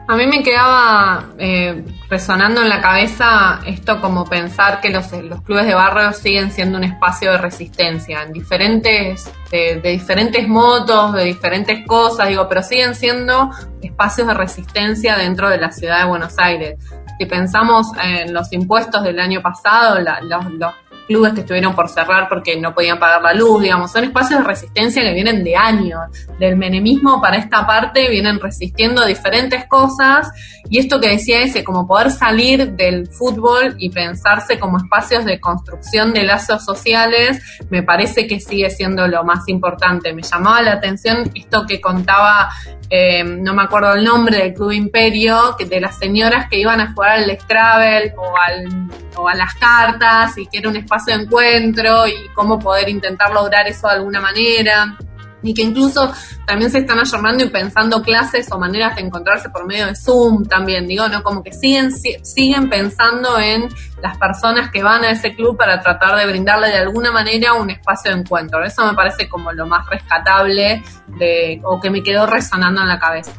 A 0.06 0.16
mí 0.16 0.26
me 0.26 0.42
quedaba 0.42 1.30
eh, 1.38 1.82
resonando 2.10 2.60
en 2.60 2.68
la 2.68 2.82
cabeza 2.82 3.60
esto 3.66 4.02
como 4.02 4.26
pensar 4.26 4.82
que 4.82 4.90
los, 4.90 5.10
los, 5.12 5.40
clubes 5.40 5.66
de 5.66 5.74
barrio 5.74 6.12
siguen 6.12 6.50
siendo 6.50 6.76
un 6.76 6.84
espacio 6.84 7.32
de 7.32 7.38
resistencia 7.38 8.22
en 8.22 8.32
diferentes, 8.34 9.32
de, 9.50 9.80
diferentes 9.80 10.46
modos, 10.46 11.14
de 11.14 11.24
diferentes 11.24 11.86
cosas, 11.86 12.28
digo, 12.28 12.46
pero 12.50 12.62
siguen 12.62 12.94
siendo 12.94 13.50
espacios 13.80 14.28
de 14.28 14.34
resistencia 14.34 15.16
dentro 15.16 15.48
de 15.48 15.56
la 15.56 15.72
ciudad 15.72 16.00
de 16.00 16.04
Buenos 16.04 16.38
Aires. 16.38 16.78
Si 17.18 17.24
pensamos 17.24 17.86
en 18.02 18.34
los 18.34 18.52
impuestos 18.52 19.04
del 19.04 19.18
año 19.18 19.40
pasado, 19.40 20.00
los, 20.00 20.52
los 20.52 20.74
clubes 21.06 21.34
que 21.34 21.40
estuvieron 21.40 21.74
por 21.74 21.88
cerrar 21.88 22.28
porque 22.28 22.58
no 22.60 22.74
podían 22.74 22.98
pagar 22.98 23.22
la 23.22 23.34
luz, 23.34 23.62
digamos, 23.62 23.92
son 23.92 24.04
espacios 24.04 24.40
de 24.40 24.46
resistencia 24.46 25.02
que 25.02 25.12
vienen 25.12 25.44
de 25.44 25.56
años. 25.56 26.00
Del 26.38 26.56
menemismo 26.56 27.20
para 27.20 27.36
esta 27.36 27.66
parte 27.66 28.08
vienen 28.08 28.40
resistiendo 28.40 29.04
diferentes 29.04 29.66
cosas 29.66 30.30
y 30.68 30.78
esto 30.78 31.00
que 31.00 31.10
decía 31.10 31.42
ese, 31.42 31.62
como 31.62 31.86
poder 31.86 32.10
salir 32.10 32.72
del 32.72 33.06
fútbol 33.06 33.74
y 33.78 33.90
pensarse 33.90 34.58
como 34.58 34.78
espacios 34.78 35.24
de 35.24 35.38
construcción 35.38 36.12
de 36.12 36.24
lazos 36.24 36.64
sociales, 36.64 37.42
me 37.70 37.82
parece 37.82 38.26
que 38.26 38.40
sigue 38.40 38.70
siendo 38.70 39.06
lo 39.06 39.24
más 39.24 39.46
importante. 39.48 40.14
Me 40.14 40.22
llamaba 40.22 40.62
la 40.62 40.72
atención 40.72 41.30
esto 41.34 41.66
que 41.66 41.80
contaba 41.80 42.50
eh, 42.96 43.24
no 43.24 43.54
me 43.54 43.64
acuerdo 43.64 43.94
el 43.94 44.04
nombre 44.04 44.38
del 44.38 44.54
Club 44.54 44.70
Imperio, 44.70 45.56
que 45.58 45.64
de 45.64 45.80
las 45.80 45.98
señoras 45.98 46.48
que 46.48 46.60
iban 46.60 46.80
a 46.80 46.92
jugar 46.92 47.18
al 47.18 47.40
Scrabble 47.40 48.14
o, 48.16 48.36
al, 48.36 48.88
o 49.16 49.28
a 49.28 49.34
las 49.34 49.52
cartas 49.54 50.38
y 50.38 50.46
que 50.46 50.58
era 50.58 50.68
un 50.68 50.76
espacio 50.76 51.16
de 51.16 51.24
encuentro 51.24 52.06
y 52.06 52.28
cómo 52.34 52.60
poder 52.60 52.88
intentar 52.88 53.32
lograr 53.32 53.66
eso 53.66 53.88
de 53.88 53.94
alguna 53.94 54.20
manera 54.20 54.96
y 55.44 55.54
que 55.54 55.62
incluso 55.62 56.12
también 56.46 56.70
se 56.70 56.78
están 56.78 56.98
ayornando 56.98 57.44
y 57.44 57.50
pensando 57.50 58.02
clases 58.02 58.50
o 58.50 58.58
maneras 58.58 58.96
de 58.96 59.02
encontrarse 59.02 59.50
por 59.50 59.66
medio 59.66 59.86
de 59.86 59.94
Zoom 59.94 60.44
también, 60.46 60.86
digo, 60.86 61.06
¿no? 61.08 61.22
Como 61.22 61.42
que 61.42 61.52
siguen, 61.52 61.92
siguen 61.92 62.68
pensando 62.68 63.38
en 63.38 63.68
las 64.02 64.16
personas 64.18 64.70
que 64.70 64.82
van 64.82 65.04
a 65.04 65.10
ese 65.10 65.34
club 65.34 65.56
para 65.56 65.80
tratar 65.80 66.16
de 66.16 66.26
brindarle 66.26 66.68
de 66.68 66.78
alguna 66.78 67.12
manera 67.12 67.54
un 67.54 67.70
espacio 67.70 68.12
de 68.12 68.20
encuentro. 68.20 68.64
Eso 68.64 68.84
me 68.86 68.94
parece 68.94 69.28
como 69.28 69.52
lo 69.52 69.66
más 69.66 69.88
rescatable 69.88 70.82
de, 71.18 71.60
o 71.62 71.80
que 71.80 71.90
me 71.90 72.02
quedó 72.02 72.26
resonando 72.26 72.80
en 72.80 72.88
la 72.88 72.98
cabeza. 72.98 73.32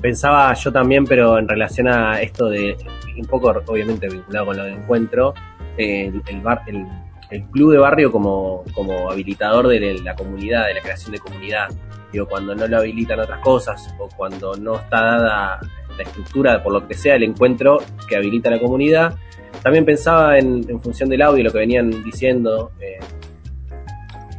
Pensaba 0.00 0.52
yo 0.52 0.70
también, 0.70 1.06
pero 1.06 1.38
en 1.38 1.48
relación 1.48 1.88
a 1.88 2.20
esto 2.20 2.50
de, 2.50 2.76
un 3.16 3.26
poco 3.26 3.54
obviamente 3.66 4.08
vinculado 4.08 4.46
con 4.46 4.56
lo 4.58 4.64
de 4.64 4.72
encuentro, 4.72 5.34
eh, 5.78 6.12
el, 6.26 6.40
bar, 6.40 6.62
el 6.66 6.86
el 7.34 7.42
club 7.50 7.72
de 7.72 7.78
barrio 7.78 8.12
como, 8.12 8.62
como 8.74 9.10
habilitador 9.10 9.66
de 9.66 9.98
la 9.98 10.14
comunidad, 10.14 10.66
de 10.66 10.74
la 10.74 10.80
creación 10.80 11.12
de 11.12 11.18
comunidad. 11.18 11.68
Digo, 12.12 12.26
cuando 12.26 12.54
no 12.54 12.68
lo 12.68 12.78
habilitan 12.78 13.18
otras 13.18 13.40
cosas 13.40 13.92
o 13.98 14.08
cuando 14.16 14.54
no 14.54 14.76
está 14.76 15.00
dada 15.00 15.60
la 15.96 16.02
estructura, 16.04 16.62
por 16.62 16.72
lo 16.72 16.86
que 16.86 16.94
sea, 16.94 17.16
el 17.16 17.24
encuentro 17.24 17.82
que 18.08 18.14
habilita 18.14 18.50
la 18.50 18.60
comunidad. 18.60 19.16
También 19.64 19.84
pensaba 19.84 20.38
en, 20.38 20.80
función 20.80 21.08
del 21.08 21.22
audio, 21.22 21.42
lo 21.42 21.50
que 21.50 21.58
venían 21.58 22.04
diciendo. 22.04 22.70
Eh, 22.80 23.00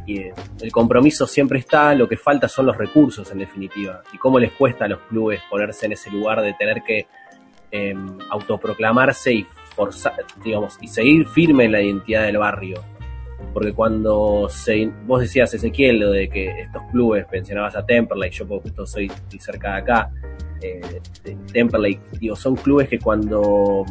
y 0.06 0.18
eh, 0.18 0.32
el 0.62 0.72
compromiso 0.72 1.26
siempre 1.26 1.58
está, 1.58 1.94
lo 1.94 2.08
que 2.08 2.16
falta 2.16 2.48
son 2.48 2.64
los 2.64 2.78
recursos 2.78 3.30
en 3.30 3.38
definitiva. 3.38 4.02
Y 4.14 4.16
cómo 4.16 4.38
les 4.38 4.52
cuesta 4.52 4.86
a 4.86 4.88
los 4.88 5.00
clubes 5.00 5.42
ponerse 5.50 5.84
en 5.84 5.92
ese 5.92 6.10
lugar 6.10 6.40
de 6.40 6.54
tener 6.54 6.82
que 6.82 7.06
em, 7.70 8.16
autoproclamarse 8.30 9.34
y 9.34 9.46
digamos, 10.44 10.78
y 10.80 10.88
seguir 10.88 11.26
firme 11.26 11.64
en 11.64 11.72
la 11.72 11.82
identidad 11.82 12.24
del 12.24 12.38
barrio. 12.38 12.82
porque 13.52 13.72
cuando 13.72 14.48
se, 14.50 14.90
vos 15.06 15.20
decías 15.20 15.52
Ezequiel 15.54 15.98
lo 15.98 16.10
de 16.10 16.28
que 16.28 16.62
estos 16.62 16.82
clubes, 16.90 17.26
mencionabas 17.30 17.76
a 17.76 17.84
Temperley, 17.84 18.30
yo 18.30 18.46
porque 18.46 18.70
soy 18.84 19.10
cerca 19.38 19.72
de 19.72 19.76
acá, 19.78 20.10
eh, 20.60 21.00
digo, 22.18 22.36
son 22.36 22.56
clubes 22.56 22.88
que 22.88 22.98
cuando 22.98 23.84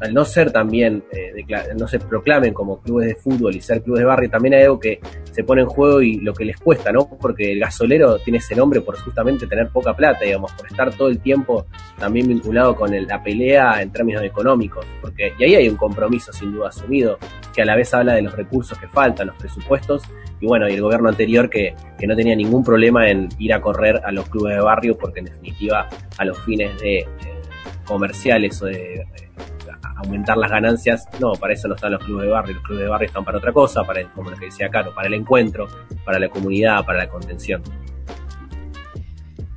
al 0.00 0.14
no 0.14 0.24
ser 0.24 0.52
también, 0.52 1.04
eh, 1.12 1.32
no 1.76 1.88
se 1.88 1.98
proclamen 1.98 2.54
como 2.54 2.80
clubes 2.80 3.08
de 3.08 3.14
fútbol 3.16 3.54
y 3.56 3.60
ser 3.60 3.82
clubes 3.82 4.00
de 4.00 4.06
barrio, 4.06 4.30
también 4.30 4.54
hay 4.54 4.62
algo 4.62 4.78
que 4.78 5.00
se 5.38 5.44
pone 5.44 5.60
en 5.60 5.68
juego 5.68 6.02
y 6.02 6.14
lo 6.14 6.34
que 6.34 6.44
les 6.44 6.56
cuesta, 6.56 6.90
¿no? 6.90 7.08
Porque 7.08 7.52
el 7.52 7.60
gasolero 7.60 8.18
tiene 8.18 8.38
ese 8.38 8.56
nombre 8.56 8.80
por 8.80 8.98
justamente 8.98 9.46
tener 9.46 9.68
poca 9.68 9.94
plata, 9.94 10.24
digamos, 10.24 10.50
por 10.50 10.66
estar 10.66 10.92
todo 10.92 11.06
el 11.06 11.20
tiempo 11.20 11.66
también 11.96 12.26
vinculado 12.26 12.74
con 12.74 12.90
la 13.06 13.22
pelea 13.22 13.80
en 13.80 13.92
términos 13.92 14.24
económicos, 14.24 14.84
porque 15.00 15.34
y 15.38 15.44
ahí 15.44 15.54
hay 15.54 15.68
un 15.68 15.76
compromiso 15.76 16.32
sin 16.32 16.50
duda 16.50 16.70
asumido, 16.70 17.18
que 17.54 17.62
a 17.62 17.64
la 17.64 17.76
vez 17.76 17.94
habla 17.94 18.14
de 18.14 18.22
los 18.22 18.34
recursos 18.34 18.76
que 18.78 18.88
faltan, 18.88 19.28
los 19.28 19.36
presupuestos, 19.36 20.02
y 20.40 20.46
bueno, 20.46 20.68
y 20.68 20.72
el 20.72 20.82
gobierno 20.82 21.08
anterior 21.08 21.48
que, 21.48 21.72
que 21.96 22.08
no 22.08 22.16
tenía 22.16 22.34
ningún 22.34 22.64
problema 22.64 23.08
en 23.08 23.28
ir 23.38 23.54
a 23.54 23.60
correr 23.60 24.00
a 24.04 24.10
los 24.10 24.28
clubes 24.28 24.56
de 24.56 24.60
barrio, 24.60 24.98
porque 24.98 25.20
en 25.20 25.26
definitiva 25.26 25.88
a 26.16 26.24
los 26.24 26.36
fines 26.40 26.76
de... 26.80 26.98
Eh, 26.98 27.06
comerciales 27.84 28.60
o 28.62 28.66
de 28.66 29.06
aumentar 29.96 30.36
las 30.36 30.50
ganancias, 30.50 31.06
no, 31.20 31.32
para 31.32 31.54
eso 31.54 31.68
no 31.68 31.74
están 31.74 31.92
los 31.92 32.04
clubes 32.04 32.26
de 32.26 32.32
barrio, 32.32 32.54
los 32.54 32.64
clubes 32.64 32.84
de 32.84 32.88
barrio 32.88 33.06
están 33.06 33.24
para 33.24 33.38
otra 33.38 33.52
cosa, 33.52 33.82
para 33.84 34.00
el, 34.00 34.10
como 34.12 34.30
que 34.30 34.46
decía 34.46 34.68
Caro, 34.68 34.94
para 34.94 35.08
el 35.08 35.14
encuentro, 35.14 35.66
para 36.04 36.18
la 36.18 36.28
comunidad, 36.28 36.84
para 36.84 36.98
la 36.98 37.08
contención. 37.08 37.62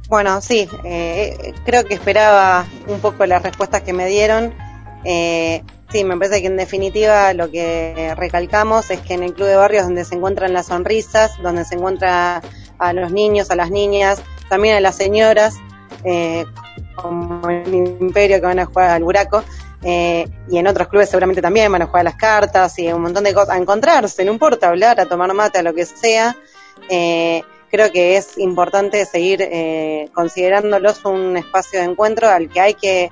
Bueno, 0.09 0.41
sí, 0.41 0.67
eh, 0.83 1.53
creo 1.65 1.85
que 1.85 1.93
esperaba 1.93 2.65
un 2.87 2.99
poco 2.99 3.25
las 3.25 3.41
respuestas 3.43 3.81
que 3.81 3.93
me 3.93 4.07
dieron. 4.07 4.53
Eh, 5.05 5.63
sí, 5.89 6.03
me 6.03 6.17
parece 6.17 6.41
que 6.41 6.47
en 6.47 6.57
definitiva 6.57 7.33
lo 7.33 7.49
que 7.49 8.13
recalcamos 8.17 8.91
es 8.91 8.99
que 8.99 9.13
en 9.13 9.23
el 9.23 9.33
club 9.33 9.47
de 9.47 9.55
barrio 9.55 9.79
es 9.79 9.85
donde 9.85 10.03
se 10.03 10.15
encuentran 10.15 10.51
las 10.51 10.65
sonrisas, 10.65 11.41
donde 11.41 11.63
se 11.63 11.75
encuentra 11.75 12.41
a 12.77 12.93
los 12.93 13.13
niños, 13.13 13.51
a 13.51 13.55
las 13.55 13.71
niñas, 13.71 14.21
también 14.49 14.75
a 14.75 14.81
las 14.81 14.97
señoras, 14.97 15.55
eh, 16.03 16.45
como 16.95 17.47
el 17.49 17.73
Imperio 17.73 18.41
que 18.41 18.47
van 18.47 18.59
a 18.59 18.65
jugar 18.65 18.89
al 18.89 19.03
Buraco, 19.03 19.43
eh, 19.83 20.27
y 20.49 20.57
en 20.57 20.67
otros 20.67 20.87
clubes 20.87 21.09
seguramente 21.09 21.41
también 21.41 21.71
van 21.71 21.81
a 21.81 21.87
jugar 21.87 22.05
las 22.05 22.15
cartas 22.15 22.77
y 22.77 22.91
un 22.91 23.01
montón 23.01 23.23
de 23.23 23.33
cosas, 23.33 23.55
a 23.55 23.57
encontrarse, 23.57 24.23
no 24.23 24.31
importa 24.31 24.69
hablar, 24.69 24.99
a 24.99 25.05
tomar 25.05 25.33
mate, 25.33 25.59
a 25.59 25.63
lo 25.63 25.73
que 25.73 25.85
sea. 25.85 26.35
Eh, 26.89 27.41
creo 27.69 27.91
que 27.91 28.17
es 28.17 28.37
importante 28.37 29.05
seguir 29.05 29.41
eh, 29.41 30.09
considerándolos 30.13 31.03
un 31.05 31.37
espacio 31.37 31.79
de 31.79 31.85
encuentro 31.85 32.29
al 32.29 32.49
que 32.49 32.59
hay 32.59 32.73
que 32.75 33.09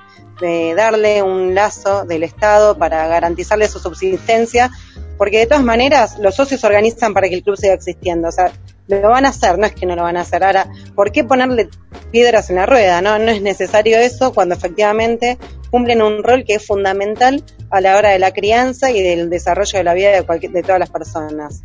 darle 0.73 1.21
un 1.21 1.53
lazo 1.53 2.05
del 2.05 2.23
Estado 2.23 2.77
para 2.77 3.05
garantizarle 3.07 3.67
su 3.67 3.77
subsistencia, 3.77 4.71
porque 5.17 5.39
de 5.39 5.47
todas 5.47 5.65
maneras 5.65 6.17
los 6.17 6.33
socios 6.33 6.63
organizan 6.63 7.13
para 7.13 7.27
que 7.27 7.35
el 7.35 7.43
club 7.43 7.57
siga 7.57 7.73
existiendo. 7.73 8.29
O 8.29 8.31
sea, 8.31 8.49
lo 8.87 9.09
van 9.09 9.25
a 9.25 9.29
hacer, 9.29 9.59
no 9.59 9.65
es 9.65 9.73
que 9.73 9.85
no 9.85 9.97
lo 9.97 10.03
van 10.03 10.15
a 10.15 10.21
hacer. 10.21 10.41
Ahora, 10.45 10.71
¿por 10.95 11.11
qué 11.11 11.25
ponerle 11.25 11.67
piedras 12.11 12.49
en 12.49 12.55
la 12.55 12.65
rueda? 12.65 13.01
No, 13.01 13.19
no 13.19 13.29
es 13.31 13.41
necesario 13.41 13.97
eso 13.97 14.33
cuando 14.33 14.55
efectivamente 14.55 15.37
cumplen 15.69 16.01
un 16.01 16.23
rol 16.23 16.43
que 16.45 16.55
es 16.55 16.65
fundamental 16.65 17.43
a 17.69 17.81
la 17.81 17.97
hora 17.97 18.09
de 18.09 18.19
la 18.19 18.31
crianza 18.31 18.91
y 18.91 19.01
del 19.01 19.29
desarrollo 19.29 19.77
de 19.77 19.83
la 19.83 19.93
vida 19.93 20.09
de, 20.11 20.47
de 20.49 20.61
todas 20.63 20.79
las 20.79 20.89
personas. 20.89 21.63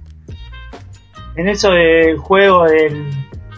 En 1.36 1.48
eso 1.48 1.70
del 1.70 2.18
juego, 2.18 2.64
del, 2.64 3.10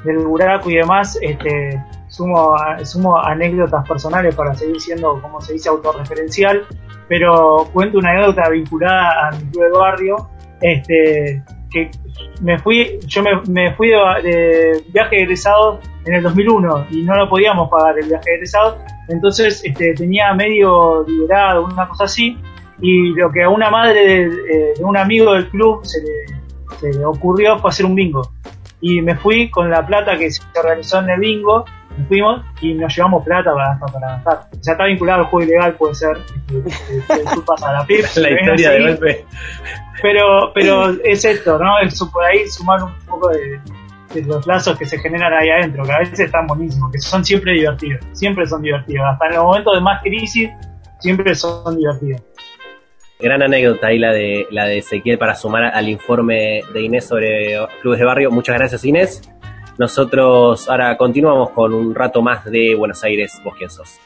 del 0.04 0.18
buraco 0.18 0.70
y 0.70 0.76
demás, 0.76 1.18
este, 1.20 1.82
sumo, 2.09 2.54
sumo 2.85 3.18
anécdotas 3.18 3.87
personales 3.87 4.35
para 4.35 4.54
seguir 4.54 4.80
siendo, 4.80 5.20
como 5.20 5.40
se 5.40 5.54
dice, 5.54 5.68
autorreferencial, 5.68 6.66
pero 7.09 7.68
cuento 7.72 7.98
una 7.98 8.12
anécdota 8.12 8.48
vinculada 8.48 9.28
a 9.28 9.30
mi 9.32 9.50
club 9.50 9.64
de 9.64 9.70
barrio, 9.70 10.30
este, 10.61 11.42
me 12.41 12.59
fui, 12.59 12.99
yo 13.07 13.23
me, 13.23 13.31
me 13.49 13.75
fui 13.75 13.89
de, 13.89 14.83
viaje 14.89 15.17
de 15.17 15.23
egresado 15.23 15.81
en 16.05 16.15
el 16.15 16.23
2001 16.23 16.87
y 16.91 17.03
no 17.03 17.17
lo 17.17 17.29
podíamos 17.29 17.69
pagar 17.71 17.99
el 17.99 18.09
viaje 18.09 18.31
de 18.31 18.37
egresado, 18.37 18.79
entonces 19.09 19.62
este, 19.65 19.95
tenía 19.95 20.35
medio 20.35 21.05
liberado, 21.07 21.65
una 21.65 21.89
cosa 21.89 22.05
así, 22.05 22.37
y 22.81 23.11
lo 23.15 23.31
que 23.31 23.43
a 23.43 23.49
una 23.49 23.71
madre 23.71 24.29
de, 24.29 24.75
un 24.81 24.97
amigo 24.97 25.33
del 25.33 25.49
club 25.49 25.85
se 25.85 26.01
le, 26.03 27.05
ocurrió 27.05 27.59
fue 27.59 27.71
hacer 27.71 27.87
un 27.87 27.95
bingo. 27.95 28.23
Y 28.81 29.01
me 29.01 29.17
fui 29.17 29.51
con 29.51 29.71
la 29.71 29.87
plata 29.87 30.19
que 30.19 30.31
se 30.31 30.43
organizó 30.55 31.01
en 31.01 31.11
el 31.11 31.21
bingo, 31.21 31.65
nos 31.96 32.09
fuimos 32.09 32.44
y 32.61 32.74
nos 32.74 32.94
llevamos 32.94 33.24
plata 33.24 33.52
para, 33.52 33.78
para 33.78 34.09
gastar. 34.16 34.48
O 34.59 34.62
sea, 34.62 34.72
está 34.72 34.85
vinculado 34.85 35.20
al 35.20 35.26
juego 35.26 35.48
ilegal, 35.48 35.74
puede 35.74 35.94
ser, 35.94 36.16
este, 36.66 37.64
a 37.64 37.72
la 37.72 37.87
PIB. 37.87 38.04
la 38.16 38.30
historia 38.30 38.70
de 38.70 38.82
golpe. 38.82 39.24
Pero, 40.02 40.52
pero 40.54 40.90
es 41.04 41.24
esto, 41.24 41.59
¿no? 41.59 41.78
Es 41.80 41.98
por 42.12 42.24
ahí 42.24 42.46
sumar 42.48 42.82
un 42.82 42.92
poco 43.06 43.30
de, 43.30 43.61
los 44.24 44.46
lazos 44.46 44.78
que 44.78 44.87
se 44.87 44.98
generan 44.98 45.32
ahí 45.32 45.50
adentro, 45.50 45.85
que 45.85 45.92
a 45.92 45.98
veces 45.98 46.20
están 46.20 46.46
buenísimos, 46.46 46.90
que 46.90 46.98
son 46.98 47.24
siempre 47.24 47.52
divertidos, 47.52 48.04
siempre 48.12 48.46
son 48.46 48.62
divertidos, 48.62 49.04
hasta 49.12 49.26
en 49.26 49.35
los 49.35 49.44
momentos 49.44 49.74
de 49.74 49.80
más 49.80 50.02
crisis, 50.02 50.50
siempre 51.00 51.35
son 51.35 51.76
divertidos. 51.76 52.22
Gran 53.18 53.42
anécdota 53.42 53.87
ahí 53.87 53.98
la 53.98 54.12
de 54.12 54.46
la 54.50 54.66
de 54.66 54.78
Ezequiel 54.78 55.18
para 55.18 55.35
sumar 55.35 55.64
al 55.64 55.88
informe 55.88 56.61
de 56.72 56.82
Inés 56.82 57.06
sobre 57.06 57.59
clubes 57.80 57.98
de 57.98 58.04
barrio. 58.04 58.30
Muchas 58.30 58.56
gracias 58.59 58.85
Inés. 58.85 59.22
Nosotros 59.79 60.69
ahora 60.69 60.97
continuamos 60.97 61.51
con 61.51 61.75
un 61.75 61.95
rato 61.95 62.23
más 62.23 62.45
de 62.45 62.75
Buenos 62.75 63.05
Aires, 63.05 63.41
vos 63.45 63.55
quién 63.57 63.71
sos. 63.71 64.01